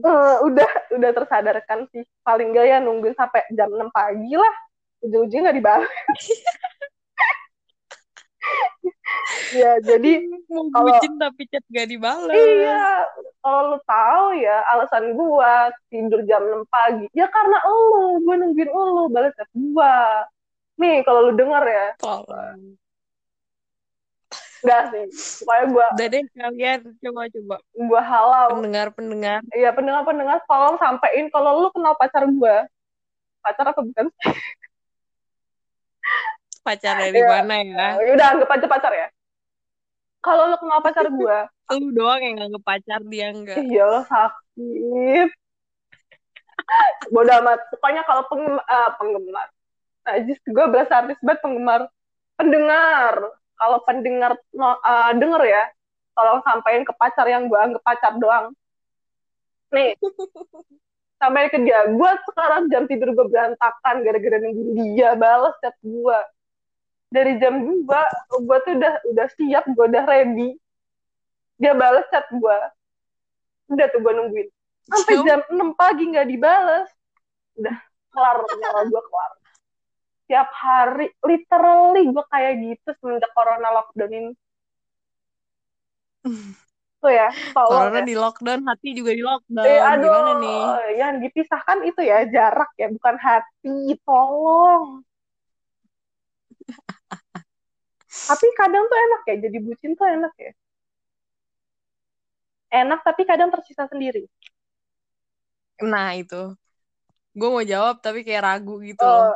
Eh, 0.00 0.36
udah 0.44 0.70
udah 0.92 1.10
tersadarkan 1.12 1.88
sih. 1.88 2.04
Paling 2.20 2.52
gak 2.52 2.66
ya 2.68 2.76
nungguin 2.80 3.16
sampai 3.16 3.48
jam 3.52 3.72
6 3.72 3.88
pagi 3.88 4.36
lah. 4.36 4.54
Ujung-ujungnya 5.00 5.48
gak 5.48 5.56
dibalas. 5.56 5.88
ya, 9.56 9.80
jadi 9.80 10.12
Mau 10.52 10.68
kalau- 10.68 10.92
bucin 10.92 11.16
tapi 11.16 11.42
chat 11.48 11.64
gak 11.68 11.88
dibalas. 11.88 12.28
iya, 12.32 13.08
kalau 13.40 13.72
lu 13.72 13.78
tahu 13.84 14.26
ya 14.36 14.60
alasan 14.68 15.16
gue 15.16 15.52
tidur 15.88 16.20
jam 16.28 16.44
6 16.44 16.64
pagi. 16.68 17.08
Ya 17.16 17.24
karena 17.28 17.56
lu, 17.64 18.20
gue 18.20 18.34
nungguin 18.36 18.68
lu 18.68 19.08
balas 19.08 19.32
chat 19.32 19.48
gue. 19.52 19.96
Nih, 20.74 21.06
kalau 21.06 21.30
lu 21.30 21.32
denger 21.38 21.64
ya, 21.70 21.86
Tolong. 22.02 22.74
enggak 24.64 24.82
sih. 24.90 25.04
Pokoknya 25.44 25.64
gue 25.70 25.86
Udah 25.94 26.06
deh 26.08 26.22
kalian 26.34 26.80
coba-coba 27.04 27.56
gua 27.84 28.00
halau. 28.02 28.48
pendengar-pendengar 28.58 29.40
Iya 29.52 29.70
pendengar-pendengar 29.76 30.38
tolong 30.48 30.76
sampein 30.80 31.28
kalau 31.28 31.62
lu 31.62 31.68
kenal 31.70 31.94
pacar 32.00 32.24
gua. 32.26 32.64
Pacar 33.44 33.64
apa 33.70 33.80
bukan? 33.84 34.08
pacar 36.64 36.96
dari 36.96 37.20
Iya. 37.20 37.28
mana 37.28 37.56
ya? 37.60 37.86
Ya 38.00 38.10
udah 38.16 38.26
anggap 38.32 38.50
aja 38.56 38.66
pacar 38.66 38.92
ya. 38.96 39.08
Kalau 40.24 40.48
lu 40.48 40.56
kenal 40.56 40.80
pacar 40.80 41.06
gua, 41.12 41.38
Lu 41.76 41.92
doang 41.92 42.20
yang 42.24 42.34
nganggep 42.40 42.64
pacar 42.64 43.00
dia 43.04 43.26
enggak. 43.36 43.60
iya 43.60 43.84
lo 43.84 44.00
sakit. 44.08 45.28
Bodoh 47.12 47.36
amat. 47.44 47.60
Pokoknya 47.68 48.02
kalau 48.08 48.24
penggemar, 48.32 48.64
penggemar. 48.96 49.48
Najis 50.04 50.38
gue 50.44 50.64
berasa 50.68 51.04
artis 51.04 51.20
banget 51.24 51.40
penggemar. 51.40 51.88
Pendengar. 52.36 53.14
Kalau 53.54 53.78
pendengar 53.86 54.32
no, 54.52 54.76
eh, 54.82 55.12
denger 55.16 55.42
ya, 55.46 55.64
tolong 56.12 56.40
sampein 56.42 56.82
ke 56.82 56.92
pacar 56.94 57.26
yang 57.30 57.46
gue 57.48 57.58
anggap 57.58 57.82
pacar 57.82 58.12
doang. 58.18 58.52
Nih, 59.72 59.96
sampai 61.22 61.48
ke 61.48 61.58
dia. 61.62 61.88
Gue 61.88 62.10
sekarang 62.28 62.68
jam 62.68 62.84
tidur 62.84 63.16
gue 63.16 63.26
berantakan 63.30 64.04
gara-gara 64.04 64.36
nungguin 64.42 64.98
dia 64.98 65.16
balas 65.16 65.54
chat 65.62 65.74
gue. 65.80 66.18
dari 67.14 67.38
jam 67.38 67.62
2 67.62 67.86
gue 67.86 68.58
tuh 68.66 68.72
udah 68.74 68.94
udah 69.14 69.28
siap 69.38 69.64
gue 69.70 69.86
udah 69.86 70.02
ready 70.02 70.58
dia 71.62 71.70
balas 71.70 72.02
chat 72.10 72.26
gue 72.26 72.58
udah 73.70 73.86
tuh 73.94 74.00
gue 74.02 74.12
nungguin 74.18 74.48
sampai 74.90 75.14
jam 75.22 75.40
6 75.46 75.78
pagi 75.78 76.10
nggak 76.10 76.26
dibales 76.26 76.90
udah 77.54 77.76
kelar 78.10 78.36
nyawa 78.42 78.80
gue 78.90 79.02
kelar 79.06 79.30
tiap 80.34 80.50
hari. 80.50 81.14
Literally 81.22 82.10
gue 82.10 82.24
kayak 82.26 82.52
gitu 82.58 82.90
semenjak 82.98 83.30
corona 83.30 83.70
lockdown 83.70 84.10
ini. 84.10 84.32
Tuh 86.98 87.12
ya 87.12 87.30
corona 87.54 88.02
ya. 88.02 88.08
di 88.08 88.14
lockdown 88.18 88.66
hati 88.66 88.98
juga 88.98 89.14
di 89.14 89.22
lockdown. 89.22 89.62
Eh, 89.62 89.78
aduh, 89.78 90.10
gimana 90.10 90.32
nih? 90.42 90.62
yang 90.98 91.14
dipisahkan 91.22 91.86
itu 91.86 92.02
ya 92.02 92.26
jarak 92.26 92.74
ya 92.74 92.90
bukan 92.90 93.14
hati. 93.14 93.94
Tolong. 94.02 95.06
Tapi 98.34 98.46
kadang 98.58 98.90
tuh 98.90 98.98
enak 98.98 99.22
ya 99.30 99.36
jadi 99.46 99.58
bucin 99.62 99.94
tuh 99.94 100.10
enak 100.10 100.34
ya. 100.34 100.50
Enak 102.74 103.06
tapi 103.06 103.22
kadang 103.22 103.54
tersisa 103.54 103.86
sendiri. 103.86 104.26
Nah 105.78 106.18
itu. 106.18 106.58
Gue 107.30 107.48
mau 107.50 107.62
jawab 107.62 108.02
tapi 108.02 108.26
kayak 108.26 108.42
ragu 108.42 108.82
gitu 108.82 108.98
uh, 108.98 109.30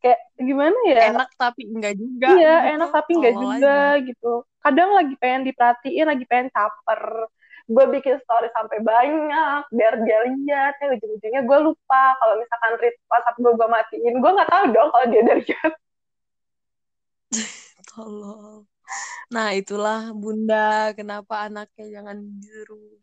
kayak 0.00 0.20
gimana 0.40 0.78
ya? 0.88 1.12
Enak 1.12 1.30
tapi 1.36 1.68
enggak 1.68 1.94
juga 1.96 2.28
iya 2.34 2.56
gitu. 2.64 2.72
enak 2.76 2.88
tapi 2.90 3.10
enggak 3.16 3.36
juga 3.36 3.56
aja. 3.56 4.04
gitu. 4.04 4.32
Kadang 4.60 4.90
lagi 4.96 5.14
pengen 5.20 5.42
diperhatiin 5.48 6.06
lagi 6.08 6.24
pengen 6.26 6.48
caper. 6.52 7.02
Gue 7.70 7.84
bikin 7.86 8.18
story 8.26 8.50
sampai 8.50 8.82
banyak 8.82 9.62
biar 9.70 9.94
dia 10.02 10.18
lihat. 10.26 10.72
Ya 10.82 10.86
ujung-ujungnya 10.96 11.42
gue 11.46 11.58
lupa 11.62 12.02
kalau 12.18 12.34
misalkan 12.40 12.72
read 12.80 12.96
WhatsApp 13.06 13.36
gue 13.38 13.52
gue 13.54 13.68
matiin 13.68 14.14
gue 14.18 14.30
nggak 14.34 14.50
tahu 14.50 14.64
dong 14.74 14.88
kalau 14.90 15.06
dia 15.06 15.22
dari 15.22 15.42
lihat 15.46 15.72
tolong 17.94 18.66
nah 19.30 19.54
itulah 19.54 20.10
bunda 20.10 20.90
kenapa 20.98 21.46
anaknya 21.46 22.02
jangan 22.02 22.18
disuruh 22.18 22.98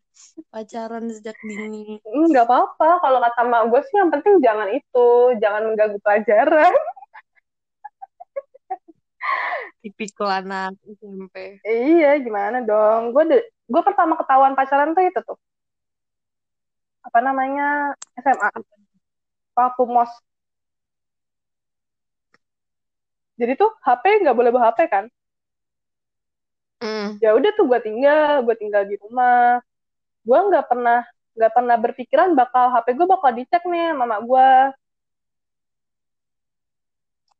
pacaran 0.51 1.06
sejak 1.12 1.38
dini. 1.43 1.99
Nggak 2.03 2.45
apa-apa. 2.47 2.89
Kalau 3.03 3.19
kata 3.23 3.41
mak 3.45 3.63
gue 3.71 3.82
sih 3.88 3.95
yang 3.99 4.10
penting 4.13 4.36
jangan 4.41 4.69
itu 4.73 5.08
jangan 5.41 5.62
mengganggu 5.67 5.99
pelajaran. 6.01 6.73
Tipikal 9.84 10.43
anak 10.43 10.75
SMP 10.97 11.36
iya 11.63 12.19
gimana 12.19 12.60
dong? 12.65 13.15
Gue 13.15 13.23
de- 13.32 13.47
gue 13.71 13.82
pertama 13.88 14.13
ketahuan 14.19 14.53
pacaran 14.58 14.91
tuh 14.95 15.03
itu 15.06 15.19
tuh. 15.23 15.38
Apa 17.08 17.19
namanya? 17.23 17.95
SMA 18.19 18.49
waktu 19.58 19.84
mos. 19.89 20.12
Jadi 23.38 23.53
tuh 23.62 23.69
HP 23.86 24.03
nggak 24.25 24.38
boleh 24.38 24.49
bawa 24.53 24.73
HP 24.73 24.80
kan? 24.89 25.06
Mm. 26.77 27.17
ya 27.17 27.34
udah 27.34 27.51
tuh 27.58 27.65
gue 27.65 27.80
tinggal 27.82 28.45
gue 28.45 28.53
tinggal 28.62 28.86
di 28.86 29.01
rumah 29.01 29.58
gue 30.27 30.39
nggak 30.51 30.65
pernah 30.67 31.07
nggak 31.37 31.53
pernah 31.55 31.75
berpikiran 31.79 32.29
bakal 32.35 32.67
HP 32.75 32.99
gue 32.99 33.07
bakal 33.07 33.31
dicek 33.31 33.63
nih 33.63 33.95
mama 33.95 34.19
gue 34.19 34.49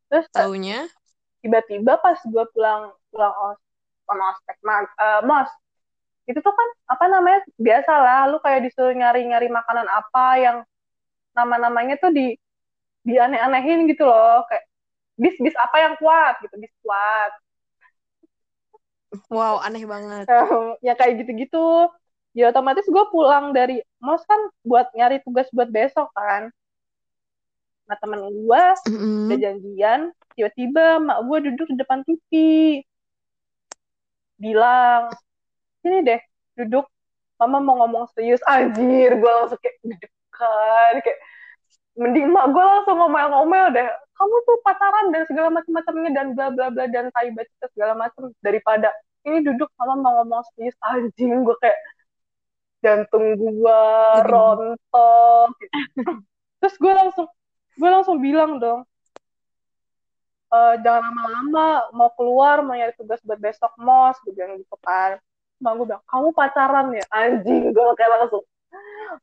terus 0.08 0.26
taunya? 0.32 0.88
tiba-tiba 1.44 2.00
pas 2.00 2.16
gue 2.24 2.46
pulang 2.56 2.96
pulang 3.12 3.34
os 3.52 3.60
ospek 4.08 4.58
uh, 4.64 5.20
mos 5.28 5.52
itu 6.28 6.40
tuh 6.40 6.52
kan 6.56 6.70
apa 6.92 7.06
namanya 7.12 7.40
biasa 7.60 7.92
lah 7.92 8.22
lu 8.32 8.40
kayak 8.40 8.68
disuruh 8.68 8.96
nyari-nyari 8.96 9.52
makanan 9.52 9.88
apa 9.88 10.26
yang 10.40 10.58
nama-namanya 11.36 12.00
tuh 12.00 12.12
di 12.12 12.36
di 13.08 13.16
aneh-anehin 13.16 13.88
gitu 13.88 14.04
loh 14.04 14.44
kayak 14.52 14.68
bis 15.16 15.36
bis 15.40 15.56
apa 15.56 15.78
yang 15.80 15.94
kuat 15.98 16.36
gitu 16.44 16.56
bis 16.60 16.74
kuat. 16.84 17.32
Wow 19.32 19.64
aneh 19.64 19.88
banget. 19.88 20.28
Ya 20.86 20.94
kayak 21.00 21.24
gitu-gitu 21.24 21.90
ya 22.38 22.54
otomatis 22.54 22.86
gue 22.86 23.04
pulang 23.10 23.50
dari 23.50 23.82
mos 23.98 24.22
kan 24.30 24.38
buat 24.62 24.94
nyari 24.94 25.26
tugas 25.26 25.50
buat 25.50 25.74
besok 25.74 26.06
kan. 26.14 26.54
Nah 27.90 27.98
temen 27.98 28.22
gue 28.30 28.64
mm-hmm. 28.94 29.26
udah 29.26 29.38
janjian 29.42 30.02
tiba-tiba 30.38 31.02
mak 31.02 31.26
gue 31.26 31.50
duduk 31.50 31.66
di 31.74 31.76
depan 31.82 32.06
TV 32.06 32.30
bilang 34.38 35.10
sini 35.82 36.06
deh 36.06 36.22
duduk. 36.62 36.86
Mama 37.42 37.58
mau 37.62 37.86
ngomong 37.86 38.06
serius 38.14 38.42
anjir 38.46 39.18
gue 39.18 39.32
langsung 39.34 39.62
kayak 39.62 39.78
dekat 39.82 40.94
kayak 41.02 41.18
mending 41.98 42.30
mak 42.30 42.54
gue 42.54 42.62
langsung 42.62 43.02
ngomel-ngomel 43.02 43.74
deh. 43.74 43.90
Kamu 44.14 44.36
tuh 44.46 44.58
pacaran 44.62 45.10
dan 45.10 45.26
segala 45.26 45.50
macam-macamnya 45.54 46.10
dan 46.14 46.28
bla 46.38 46.54
bla 46.54 46.70
bla 46.70 46.86
dan 46.86 47.10
tai 47.14 47.34
segala 47.74 47.98
macam 47.98 48.30
daripada 48.46 48.94
ini 49.26 49.42
duduk 49.42 49.70
mama 49.82 49.94
mau 49.98 50.14
ngomong 50.22 50.42
serius 50.54 50.78
anjing 50.86 51.42
gue 51.42 51.58
kayak 51.62 51.78
jantung 52.82 53.36
gue 53.36 53.82
rontok. 54.28 55.50
Gitu. 55.58 56.06
terus 56.62 56.76
gue 56.82 56.94
langsung 56.94 57.28
gue 57.78 57.90
langsung 57.90 58.18
bilang 58.18 58.58
dong 58.58 58.82
e, 60.50 60.58
jangan 60.82 61.12
lama-lama 61.12 61.92
mau 61.94 62.10
keluar 62.16 62.64
mau 62.64 62.76
nyari 62.76 62.94
tugas 62.96 63.20
buat 63.24 63.40
besok 63.40 63.72
mos. 63.80 64.18
Gue 64.24 64.34
bilang 64.36 64.58
gitu 64.60 64.78
kan. 64.82 65.20
Mak 65.60 65.72
gue 65.78 65.86
bilang 65.90 66.04
kamu 66.08 66.30
pacaran 66.34 66.88
ya? 66.96 67.06
Anjing 67.12 67.74
gue 67.74 67.94
kayak 67.98 68.12
langsung 68.24 68.44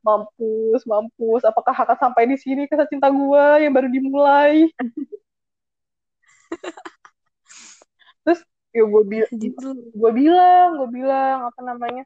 mampus 0.01 0.81
mampus 0.89 1.45
apakah 1.45 1.71
akan 1.71 1.97
sampai 2.01 2.25
di 2.25 2.35
sini 2.41 2.65
kisah 2.65 2.89
cinta 2.89 3.07
gue 3.09 3.45
yang 3.63 3.73
baru 3.73 3.87
dimulai? 3.89 4.69
Terus 8.25 8.41
ya 8.75 8.83
gue 8.83 9.03
bilang 9.07 9.31
gitu. 9.39 9.67
gue 9.95 10.11
bilang 10.11 10.67
gue 10.81 10.89
bilang 10.91 11.47
apa 11.47 11.61
namanya 11.63 12.03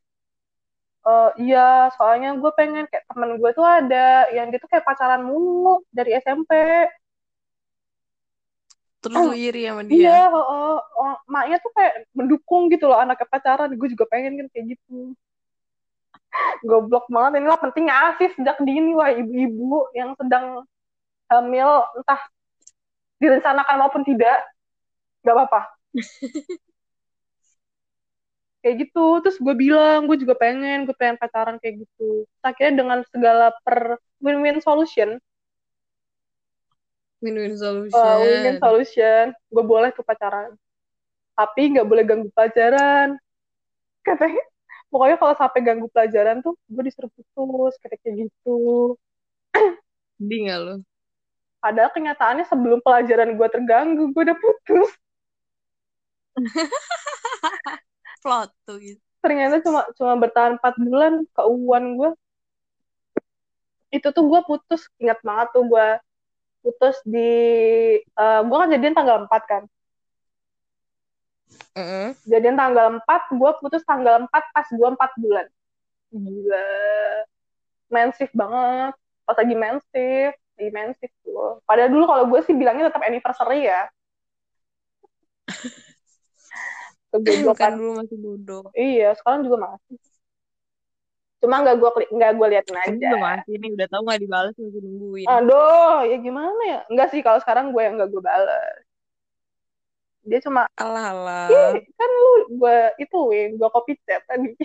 uh, 1.09 1.29
iya 1.41 1.89
soalnya 1.97 2.37
gue 2.37 2.51
pengen 2.53 2.85
kayak 2.85 3.05
temen 3.09 3.41
gue 3.41 3.51
tuh 3.57 3.65
ada 3.65 4.29
yang 4.29 4.53
dia 4.53 4.61
tuh 4.61 4.69
kayak 4.69 4.85
pacaran 4.85 5.25
mulu 5.25 5.81
dari 5.89 6.13
SMP 6.21 6.53
terus 8.99 9.15
lu 9.15 9.31
iri 9.31 9.63
sama 9.63 9.81
dia. 9.87 9.95
iya 9.95 10.19
oh, 10.27 10.43
oh, 10.43 10.79
oh, 10.99 11.15
maknya 11.31 11.57
tuh 11.63 11.71
kayak 11.71 12.03
mendukung 12.11 12.67
gitu 12.67 12.91
loh 12.91 12.99
anaknya 12.99 13.31
pacaran. 13.31 13.71
Gue 13.79 13.87
juga 13.95 14.03
pengen 14.11 14.35
kan 14.35 14.47
kayak 14.51 14.75
gitu. 14.75 15.15
Goblok 16.67 17.07
banget. 17.07 17.39
Inilah 17.39 17.63
pentingnya 17.63 17.95
asih 18.11 18.27
sejak 18.35 18.59
dini 18.59 18.91
wah 18.91 19.07
ibu-ibu 19.07 19.87
yang 19.95 20.19
sedang 20.19 20.67
hamil 21.31 21.87
entah 21.95 22.21
direncanakan 23.23 23.75
maupun 23.77 24.03
tidak 24.03 24.35
nggak 25.21 25.35
apa-apa 25.35 25.61
kayak 28.61 28.75
gitu. 28.87 29.23
Terus 29.23 29.37
gue 29.39 29.55
bilang 29.55 30.07
gue 30.07 30.17
juga 30.19 30.35
pengen 30.35 30.87
gue 30.87 30.95
pengen 30.95 31.17
pacaran 31.19 31.57
kayak 31.61 31.85
gitu. 31.85 32.27
Akhirnya 32.43 32.73
dengan 32.83 32.99
segala 33.09 33.55
per 33.63 33.99
win-win 34.19 34.59
solution. 34.63 35.19
Win-win 37.19 37.55
solution. 37.59 37.99
uh, 37.99 38.17
win-win 38.23 38.57
solution 38.59 39.35
gue 39.51 39.63
boleh 39.63 39.89
tuh 39.91 40.03
pacaran. 40.03 40.55
Tapi 41.35 41.61
nggak 41.75 41.87
boleh 41.87 42.03
ganggu 42.07 42.29
pelajaran. 42.35 43.15
Katanya 44.07 44.43
pokoknya 44.89 45.17
kalau 45.19 45.35
sampai 45.35 45.59
ganggu 45.61 45.87
pelajaran 45.91 46.39
tuh 46.41 46.55
gue 46.67 46.83
disuruh 46.87 47.11
putus 47.11 47.75
kayak 47.83 47.99
kayak 48.01 48.27
gitu. 48.27 48.95
Di 50.19 50.35
nggak 50.47 50.59
lo 50.63 50.75
padahal 51.59 51.91
kenyataannya 51.91 52.45
sebelum 52.47 52.79
pelajaran 52.79 53.35
gue 53.35 53.47
terganggu 53.51 54.03
gue 54.15 54.23
udah 54.23 54.37
putus 54.39 54.89
plot 58.19 58.49
tuh 58.67 58.77
gitu. 58.79 59.01
ternyata 59.19 59.59
cuma 59.63 59.83
cuma 59.95 60.13
bertahan 60.15 60.55
empat 60.55 60.75
bulan 60.79 61.13
keuuan 61.35 61.85
gue 61.99 62.11
itu 63.89 64.07
tuh 64.13 64.23
gue 64.29 64.39
putus 64.45 64.85
ingat 65.01 65.19
banget 65.25 65.47
tuh 65.51 65.65
gue 65.65 65.87
putus 66.61 66.97
di 67.07 67.31
uh, 68.19 68.21
eh, 68.21 68.41
gue 68.45 68.57
kan 68.57 68.69
jadian 68.69 68.95
tanggal 68.95 69.17
4 69.25 69.51
kan? 69.51 69.63
Mm 71.73 71.85
-hmm. 71.85 72.07
jadian 72.27 72.57
tanggal 72.59 72.87
4 73.01 73.39
gue 73.39 73.51
putus 73.63 73.83
tanggal 73.87 74.27
4 74.27 74.29
pas 74.29 74.67
gue 74.69 74.89
4 74.93 75.23
bulan. 75.23 75.47
Gila. 76.13 76.69
Mensif 77.89 78.29
banget. 78.35 78.93
Pas 79.25 79.37
lagi 79.37 79.55
mensif 79.55 80.31
di 80.59 80.67
mensif 80.69 81.09
tuh. 81.25 81.63
Padahal 81.63 81.89
dulu 81.89 82.05
kalau 82.05 82.23
gue 82.29 82.41
sih 82.45 82.53
bilangnya 82.53 82.91
tetap 82.91 83.01
anniversary 83.07 83.65
ya 83.65 83.87
kegoblokan 87.09 87.71
dulu 87.77 87.91
masih 88.01 88.17
bodoh. 88.21 88.63
Iya 88.73 89.13
sekarang 89.17 89.45
juga 89.49 89.57
masih. 89.73 89.97
Cuma 91.39 91.63
nggak 91.63 91.75
gue 91.79 91.89
nggak 92.11 92.31
gue 92.35 92.47
liatin 92.51 92.75
aja. 92.77 92.91
udah 92.91 93.19
masih 93.23 93.51
ini 93.55 93.67
udah 93.73 93.87
tahu 93.87 94.01
nggak 94.03 94.21
dibalas 94.21 94.53
masih 94.59 94.81
nungguin. 94.83 95.27
Aduh 95.27 96.03
ya 96.05 96.17
gimana 96.19 96.61
ya? 96.67 96.79
Nggak 96.91 97.07
sih 97.15 97.21
kalau 97.23 97.39
sekarang 97.39 97.71
gue 97.71 97.81
yang 97.81 97.95
nggak 97.95 98.11
gue 98.11 98.21
balas 98.23 98.83
dia 100.19 100.37
cuma 100.43 100.67
alah 100.77 101.05
alah. 101.15 101.47
Kan 101.95 102.09
lu 102.11 102.59
gue 102.59 102.77
itu 103.01 103.17
gue 103.55 103.69
copy 103.71 103.97
chat 104.05 104.21
tadi. 104.27 104.51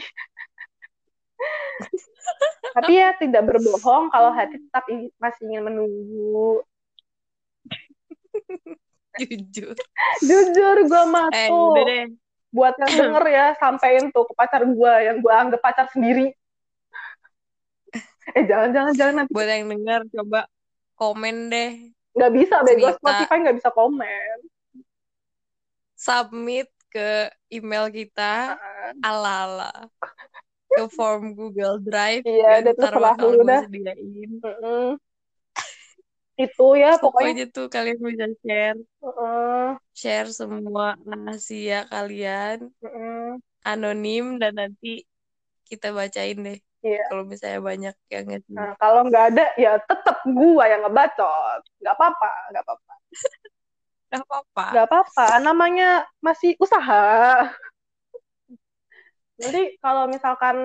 Tapi 2.75 2.93
ya 2.93 3.15
tidak 3.17 3.47
berbohong 3.49 4.11
kalau 4.11 4.35
hati 4.35 4.59
tetap 4.59 4.85
masih 5.23 5.43
ingin 5.47 5.63
menunggu. 5.65 6.61
Jujur. 9.21 9.79
Jujur 10.21 10.77
gue 10.91 11.03
mah 11.07 11.31
Eh, 11.31 11.47
tuh. 11.49 11.71
udah 11.71 11.85
deh. 11.87 12.05
Buat 12.55 12.79
yang 12.79 12.93
denger 12.95 13.25
ya, 13.27 13.47
sampein 13.61 14.15
tuh 14.15 14.25
ke 14.31 14.33
pacar 14.39 14.63
gue 14.63 14.93
yang 15.03 15.19
gue 15.19 15.33
anggap 15.35 15.59
pacar 15.59 15.87
sendiri. 15.91 16.31
Eh 18.35 18.47
jangan 18.47 18.71
jangan 18.71 18.93
jangan 18.95 19.15
nanti 19.23 19.33
Buat 19.35 19.49
yang 19.51 19.67
denger 19.75 20.01
coba 20.15 20.41
komen 20.95 21.51
deh. 21.51 21.91
nggak 22.15 22.31
bisa 22.31 22.57
bego. 22.63 22.95
Spotify 22.95 23.37
nggak 23.43 23.57
bisa 23.59 23.71
komen. 23.75 24.37
Submit 25.99 26.71
ke 26.95 27.27
email 27.51 27.91
kita 27.91 28.55
Heeh. 28.55 28.91
ala-ala 29.03 29.91
ke 30.71 30.87
form 30.91 31.35
Google 31.35 31.83
Drive 31.83 32.23
Iya, 32.23 32.63
terserah 32.71 32.99
bakal 33.03 33.35
lu 33.35 33.43
dah. 33.43 33.67
sediain. 33.67 34.31
Heeh. 34.39 34.89
Itu 36.39 36.75
ya 36.83 36.99
pokoknya. 37.03 37.31
Pokoknya 37.31 37.45
tuh 37.55 37.67
kalian 37.75 37.99
bisa 38.09 38.27
share, 38.43 38.79
Heeh. 39.03 39.79
share 40.01 40.29
semua 40.39 40.87
rahasia 41.09 41.77
kalian 41.93 42.59
Heeh. 42.83 43.39
anonim 43.71 44.25
dan 44.43 44.53
nanti 44.61 44.89
kita 45.69 45.87
bacain 45.99 46.39
deh. 46.47 46.59
Iya. 46.83 47.05
Kalau 47.09 47.23
misalnya 47.33 47.61
banyak 47.71 47.95
yang 48.15 48.25
nge 48.31 48.39
Nah, 48.55 48.71
kalau 48.79 49.01
nggak 49.11 49.25
ada 49.35 49.45
ya 49.59 49.73
tetap 49.83 50.23
gua 50.31 50.65
yang 50.71 50.81
ngebacot. 50.87 51.61
Nggak 51.83 51.95
apa-apa, 51.99 52.31
nggak 52.55 52.63
apa-apa. 52.67 52.95
Gak 54.13 54.23
apa-apa. 54.25 54.67
Nggak 54.71 54.85
apa-apa, 54.89 55.27
namanya 55.45 55.89
masih 56.25 56.57
usaha. 56.65 57.05
Nanti 59.41 59.63
kalau 59.83 60.07
misalkan 60.11 60.57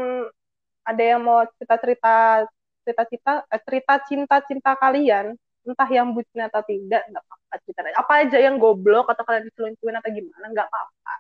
ada 0.86 1.04
yang 1.04 1.22
mau 1.26 1.46
cerita-cerita 1.58 2.46
cerita-cerita 2.86 3.32
eh, 3.54 3.62
cerita 3.66 3.94
cinta-cinta 4.10 4.72
kalian, 4.78 5.36
entah 5.66 5.90
yang 5.92 6.12
bucin 6.16 6.42
atau 6.46 6.62
tidak, 6.64 7.02
nggak 7.10 7.24
apa-apa 7.24 7.56
cerita 7.66 7.80
aja. 7.86 7.98
Apa 8.00 8.14
aja 8.26 8.38
yang 8.40 8.56
goblok 8.58 9.08
atau 9.12 9.24
kalian 9.28 9.46
diselingkuhin 9.50 9.96
atau 10.00 10.10
gimana, 10.10 10.46
nggak 10.52 10.68
apa-apa. 10.68 11.14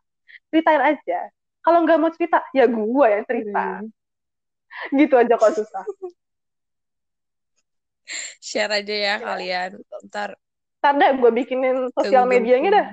Ceritain 0.50 0.82
aja. 0.82 1.20
Kalau 1.60 1.80
nggak 1.84 1.98
mau 2.00 2.12
cerita, 2.14 2.40
ya 2.56 2.66
gua 2.66 3.08
yang 3.14 3.26
cerita. 3.28 3.84
Hmm. 3.84 3.90
Gitu 4.96 5.14
aja 5.18 5.34
kok 5.36 5.54
susah. 5.54 5.84
Share 8.42 8.74
aja 8.74 8.94
ya 8.96 9.16
Iya. 9.16 9.16
kalian. 9.22 9.70
Ntar 10.10 10.30
Ntar 10.80 10.94
deh 10.96 11.12
gue 11.20 11.32
bikinin 11.36 11.78
sosial 11.92 12.24
Google 12.24 12.32
medianya 12.32 12.70
dah. 12.72 12.88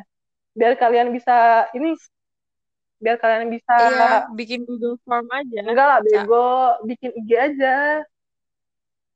Biar 0.59 0.75
kalian 0.75 1.15
bisa 1.15 1.69
ini 1.73 1.95
biar 2.99 3.17
kalian 3.21 3.47
bisa 3.53 3.77
Iya, 3.77 4.11
bikin 4.35 4.65
Google 4.67 4.97
Form 5.05 5.29
aja. 5.31 5.61
enggak 5.69 5.87
lah 5.87 6.01
bego 6.03 6.49
bikin 6.89 7.13
IG 7.15 7.31
aja 7.37 8.03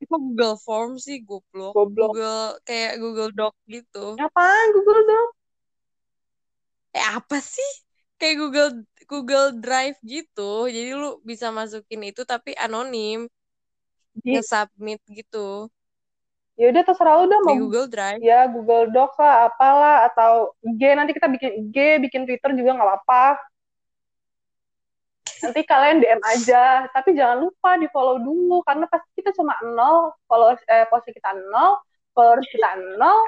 Itu 0.00 0.14
Google 0.16 0.56
Form 0.56 0.96
sih 0.96 1.20
goblok. 1.20 1.76
Goblok. 1.76 2.16
Google 2.16 2.44
kayak 2.64 2.92
Google 2.98 3.30
Doc 3.36 3.54
gitu. 3.68 4.16
ngapain 4.16 4.68
Google 4.72 5.04
Doc 5.04 5.28
Eh 6.90 7.06
apa 7.06 7.38
sih? 7.38 7.70
Kayak 8.18 8.36
Google 8.42 8.70
Google 9.06 9.48
Drive 9.60 10.00
gitu. 10.02 10.66
Jadi 10.66 10.90
lu 10.96 11.22
bisa 11.22 11.54
masukin 11.54 12.10
itu 12.10 12.26
tapi 12.26 12.50
anonim, 12.58 13.30
di 14.10 14.36
nge-submit 14.36 15.00
gitu 15.06 15.70
ya 16.60 16.68
udah 16.68 16.82
terserah 16.84 17.14
lu 17.16 17.24
dah 17.24 17.40
di 17.40 17.46
mau 17.48 17.56
Google 17.56 17.88
Drive. 17.88 18.20
ya 18.20 18.44
Google 18.44 18.92
Docs 18.92 19.16
lah 19.16 19.48
apalah 19.48 19.96
atau 20.12 20.52
IG 20.60 20.82
nanti 20.92 21.16
kita 21.16 21.24
bikin 21.32 21.50
IG 21.64 21.76
bikin 22.04 22.28
Twitter 22.28 22.52
juga 22.52 22.76
nggak 22.76 22.88
apa-apa 23.00 23.40
nanti 25.40 25.60
kalian 25.64 26.00
DM 26.00 26.20
aja. 26.22 26.86
Tapi 26.92 27.16
jangan 27.16 27.40
lupa 27.44 27.76
di 27.80 27.86
follow 27.92 28.20
dulu 28.20 28.60
karena 28.64 28.84
pasti 28.86 29.08
kita 29.16 29.32
cuma 29.36 29.56
nol 29.64 30.12
followers 30.28 30.60
eh 30.68 30.84
kita 30.88 31.30
nol 31.50 31.80
followers 32.12 32.48
kita 32.52 32.70
nol 32.98 33.20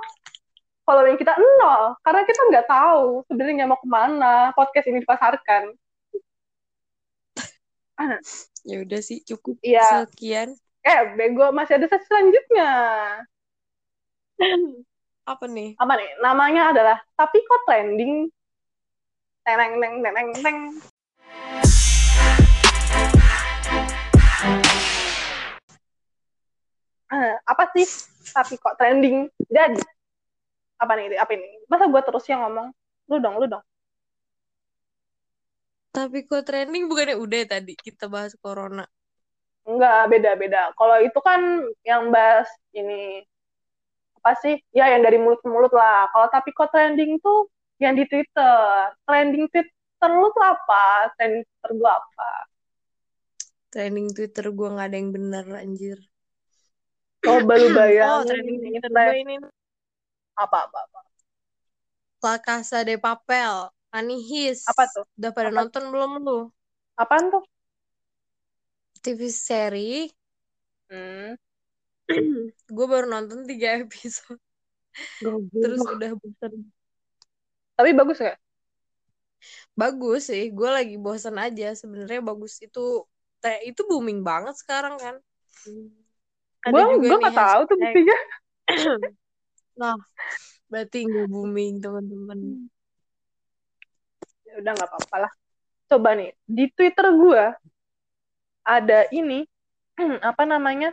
following 0.85 1.17
kita 1.17 1.35
nol. 1.39 1.97
Karena 2.05 2.21
kita 2.27 2.41
nggak 2.51 2.67
tahu 2.69 3.25
sebenarnya 3.31 3.65
mau 3.67 3.79
ke 3.81 3.89
mana 3.89 4.53
podcast 4.53 4.87
ini 4.91 5.03
dipasarkan. 5.03 5.73
Ya 8.63 8.79
udah 8.87 9.01
sih 9.03 9.19
cukup 9.27 9.59
Iya. 9.63 10.07
sekian. 10.07 10.55
eh 10.83 11.01
bego 11.15 11.51
masih 11.55 11.79
ada 11.79 11.87
sesi 11.87 12.07
selanjutnya. 12.07 12.71
Apa 15.23 15.47
nih? 15.47 15.79
apa 15.79 15.93
nih? 15.95 16.11
Namanya 16.23 16.75
adalah 16.75 16.99
tapi 17.15 17.39
kok 17.43 17.63
trending 17.67 18.27
neng 19.43 19.59
neng 19.59 19.75
neng 19.79 20.15
neng 20.15 20.29
neng 20.43 20.59
sih. 27.77 27.87
Tapi 28.33 28.55
kok 28.61 28.77
trending. 28.79 29.29
Jadi 29.51 29.81
apa 30.79 30.93
nih 30.99 31.19
apa 31.19 31.33
ini? 31.37 31.63
Masa 31.71 31.87
gue 31.87 32.03
terus 32.03 32.25
yang 32.31 32.43
ngomong 32.47 32.69
lu 33.11 33.17
dong 33.23 33.37
lu 33.39 33.47
dong. 33.51 33.65
Tapi 35.93 36.25
kok 36.25 36.45
trending 36.49 36.89
bukannya 36.89 37.17
udah 37.21 37.43
tadi 37.49 37.77
kita 37.77 38.09
bahas 38.09 38.33
corona. 38.41 38.85
enggak 39.63 40.11
beda 40.11 40.31
beda. 40.35 40.63
Kalau 40.75 40.97
itu 40.99 41.19
kan 41.23 41.41
yang 41.87 42.11
bahas 42.11 42.51
ini 42.75 43.23
apa 44.19 44.35
sih? 44.43 44.59
Ya 44.75 44.91
yang 44.91 45.03
dari 45.07 45.19
mulut 45.23 45.39
ke 45.43 45.49
mulut 45.51 45.71
lah. 45.71 46.11
Kalau 46.11 46.27
tapi 46.33 46.51
kok 46.51 46.71
trending 46.75 47.19
tuh 47.23 47.47
yang 47.79 47.95
di 47.95 48.05
Twitter. 48.11 48.91
Trending 49.07 49.47
Twitter 49.53 50.11
lu 50.11 50.29
tuh 50.35 50.45
apa? 50.45 51.15
Trending 51.15 51.43
Twitter 51.47 51.71
gue 51.79 51.91
apa? 51.91 52.31
Trending 53.73 54.09
Twitter 54.17 54.47
gua 54.53 54.69
nggak 54.75 54.89
ada 54.89 54.97
yang 55.01 55.11
bener 55.17 55.47
anjir. 55.63 55.99
Coba 57.25 57.53
lu 57.61 57.69
Oh, 58.03 58.21
bayangin 58.21 58.27
trending 58.27 58.59
nih, 58.63 58.73
Twitter 58.73 58.91
trend- 58.91 58.97
gue 59.07 59.15
ini 59.23 59.35
apa 60.39 60.59
apa 60.67 60.79
apa 60.87 61.01
La 62.25 62.39
Casa 62.39 62.85
de 62.89 62.97
Papel. 62.99 63.69
Anihis. 63.93 64.61
Apa 64.71 64.85
tuh? 64.95 65.05
Udah 65.19 65.31
pada 65.37 65.51
Apa? 65.51 65.57
nonton 65.59 65.85
belum 65.93 66.11
lu? 66.25 66.39
apaan 67.03 67.27
tuh 67.33 67.43
TV 69.03 69.21
seri. 69.47 69.93
hmm. 70.91 71.35
gue 72.77 72.87
baru 72.93 73.07
nonton 73.09 73.41
tiga 73.51 73.69
episode. 73.85 74.41
Terus 75.63 75.81
udah 75.95 76.11
bosan. 76.21 76.53
tapi 77.77 77.91
bagus 77.97 78.19
gak 78.21 78.37
Bagus 79.81 80.21
sih. 80.31 80.43
Gue 80.57 80.69
lagi 80.71 80.95
bosan 81.01 81.37
aja. 81.41 81.73
Sebenarnya 81.81 82.21
bagus 82.23 82.61
itu. 82.63 82.81
Itu 83.69 83.81
booming 83.91 84.21
banget 84.23 84.55
sekarang 84.63 84.95
kan. 85.03 85.17
Ada 85.19 86.02
gue 86.63 86.83
gue 87.03 87.17
nggak 87.19 87.37
tahu 87.37 87.61
tuh 87.67 87.77
buktinya 87.79 88.19
Nah, 89.73 89.97
berarti 90.69 91.09
nggak 91.09 91.33
booming 91.33 91.81
teman-teman. 91.81 92.69
ya 94.45 94.61
udah 94.61 94.73
nggak 94.77 94.91
apa-apa 94.93 95.17
lah 95.25 95.33
coba 95.89 96.13
nih 96.13 96.37
di 96.45 96.69
Twitter 96.77 97.09
gue 97.09 97.45
ada 98.63 99.09
ini 99.11 99.49
apa 100.29 100.45
namanya 100.45 100.93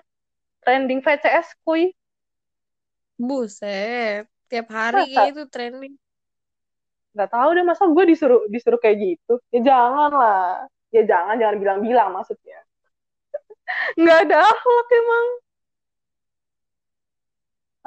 trending 0.63 1.03
VCS 1.03 1.59
kuy 1.63 1.91
Buset. 3.19 4.31
Tiap 4.47 4.71
hari 4.71 5.11
Masa? 5.11 5.27
itu 5.27 5.43
trending. 5.51 5.99
nggak 7.11 7.29
tahu 7.35 7.49
deh 7.51 7.65
masa 7.67 7.83
gue 7.89 8.05
disuruh 8.07 8.47
disuruh 8.47 8.79
kayak 8.79 8.95
gitu 9.01 9.43
ya 9.51 9.59
jangan 9.65 10.11
lah 10.13 10.63
ya 10.93 11.03
jangan 11.03 11.35
jangan 11.35 11.57
bilang-bilang 11.59 12.15
maksudnya 12.15 12.63
nggak 13.99 14.29
ada 14.29 14.37
akhlak 14.39 14.87
emang 14.93 15.25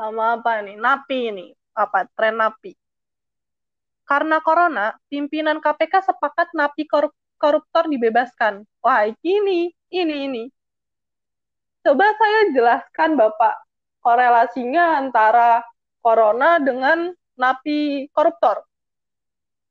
sama 0.03 0.35
apa 0.35 0.59
nih? 0.67 0.75
Napi 0.75 1.19
ini 1.31 1.47
apa? 1.79 2.11
Tren 2.19 2.35
napi. 2.43 2.75
Karena 4.03 4.43
corona 4.43 4.99
pimpinan 5.07 5.63
KPK 5.63 6.11
sepakat 6.11 6.51
napi 6.59 6.91
korup- 6.91 7.15
koruptor 7.39 7.87
dibebaskan. 7.87 8.67
Wah 8.83 9.07
ini 9.23 9.71
ini 9.95 10.17
ini. 10.27 10.45
Coba 11.87 12.11
saya 12.19 12.51
jelaskan 12.51 13.15
bapak 13.15 13.55
korelasinya 14.03 14.99
antara 14.99 15.63
corona 16.03 16.59
dengan 16.59 17.15
napi 17.39 18.11
koruptor. 18.11 18.67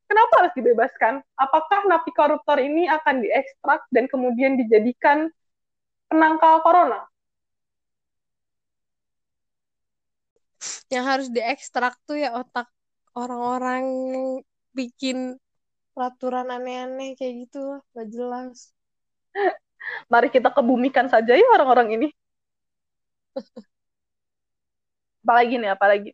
Kenapa 0.07 0.43
harus 0.43 0.53
dibebaskan? 0.55 1.23
Apakah 1.39 1.87
napi 1.87 2.11
koruptor 2.15 2.59
ini 2.59 2.87
akan 2.87 3.23
diekstrak 3.23 3.83
dan 3.95 4.11
kemudian 4.11 4.59
dijadikan 4.59 5.31
penangkal 6.11 6.59
corona? 6.63 7.10
Yang 10.93 11.05
harus 11.11 11.27
diekstrak 11.35 11.93
tuh 12.07 12.17
ya 12.23 12.29
otak 12.37 12.67
orang-orang 13.17 13.83
yang 14.13 14.27
bikin 14.77 15.17
peraturan 15.93 16.47
aneh-aneh 16.49 17.17
kayak 17.19 17.47
gitu. 17.47 17.79
Gak 17.95 18.07
jelas. 18.15 18.71
Mari 20.11 20.27
kita 20.35 20.49
kebumikan 20.53 21.07
saja 21.11 21.33
ya 21.35 21.47
orang-orang 21.55 21.97
ini. 21.99 22.07
Apalagi 25.23 25.55
nih, 25.61 25.69
apalagi. 25.75 26.09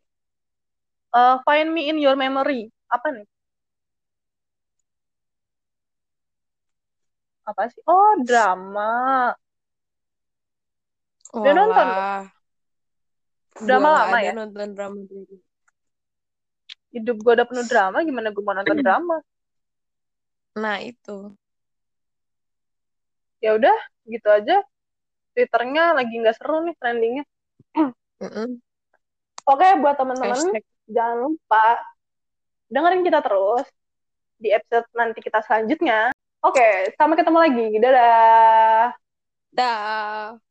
Eh, 1.15 1.35
find 1.45 1.73
me 1.73 1.89
in 1.89 1.97
your 1.99 2.15
memory. 2.15 2.71
Apa 2.91 3.07
nih? 3.15 3.25
Apa 7.49 7.63
sih? 7.71 7.81
Oh, 7.87 8.13
drama. 8.27 8.83
Udah 11.33 11.51
nonton? 11.55 11.87
Drama 13.63 13.87
Gua 13.89 13.97
lama 14.03 14.17
ya? 14.21 14.31
nonton 14.35 14.69
drama 14.75 14.97
hidup 16.97 17.17
gue 17.21 17.33
udah 17.37 17.47
penuh 17.47 17.65
drama 17.67 17.97
gimana 18.01 18.33
gue 18.33 18.43
mau 18.43 18.55
nonton 18.55 18.77
drama? 18.81 19.17
Nah, 20.57 20.81
itu. 20.81 21.37
ya 23.37 23.53
udah 23.53 23.77
gitu 24.09 24.27
aja. 24.33 24.65
Twitternya 25.37 25.93
lagi 25.93 26.17
nggak 26.17 26.37
seru 26.41 26.65
nih 26.65 26.73
trendingnya. 26.81 27.23
Mm-mm. 28.17 28.57
oke 29.45 29.67
buat 29.77 29.93
teman-teman 29.93 30.57
jangan 30.89 31.29
lupa 31.29 31.77
dengerin 32.73 33.05
kita 33.05 33.21
terus 33.21 33.69
di 34.41 34.49
episode 34.49 34.89
nanti 34.97 35.21
kita 35.21 35.45
selanjutnya. 35.45 36.09
Oke 36.41 36.89
sampai 36.97 37.17
ketemu 37.21 37.37
lagi. 37.37 37.67
Dadah. 37.77 38.97
Dah. 39.53 40.46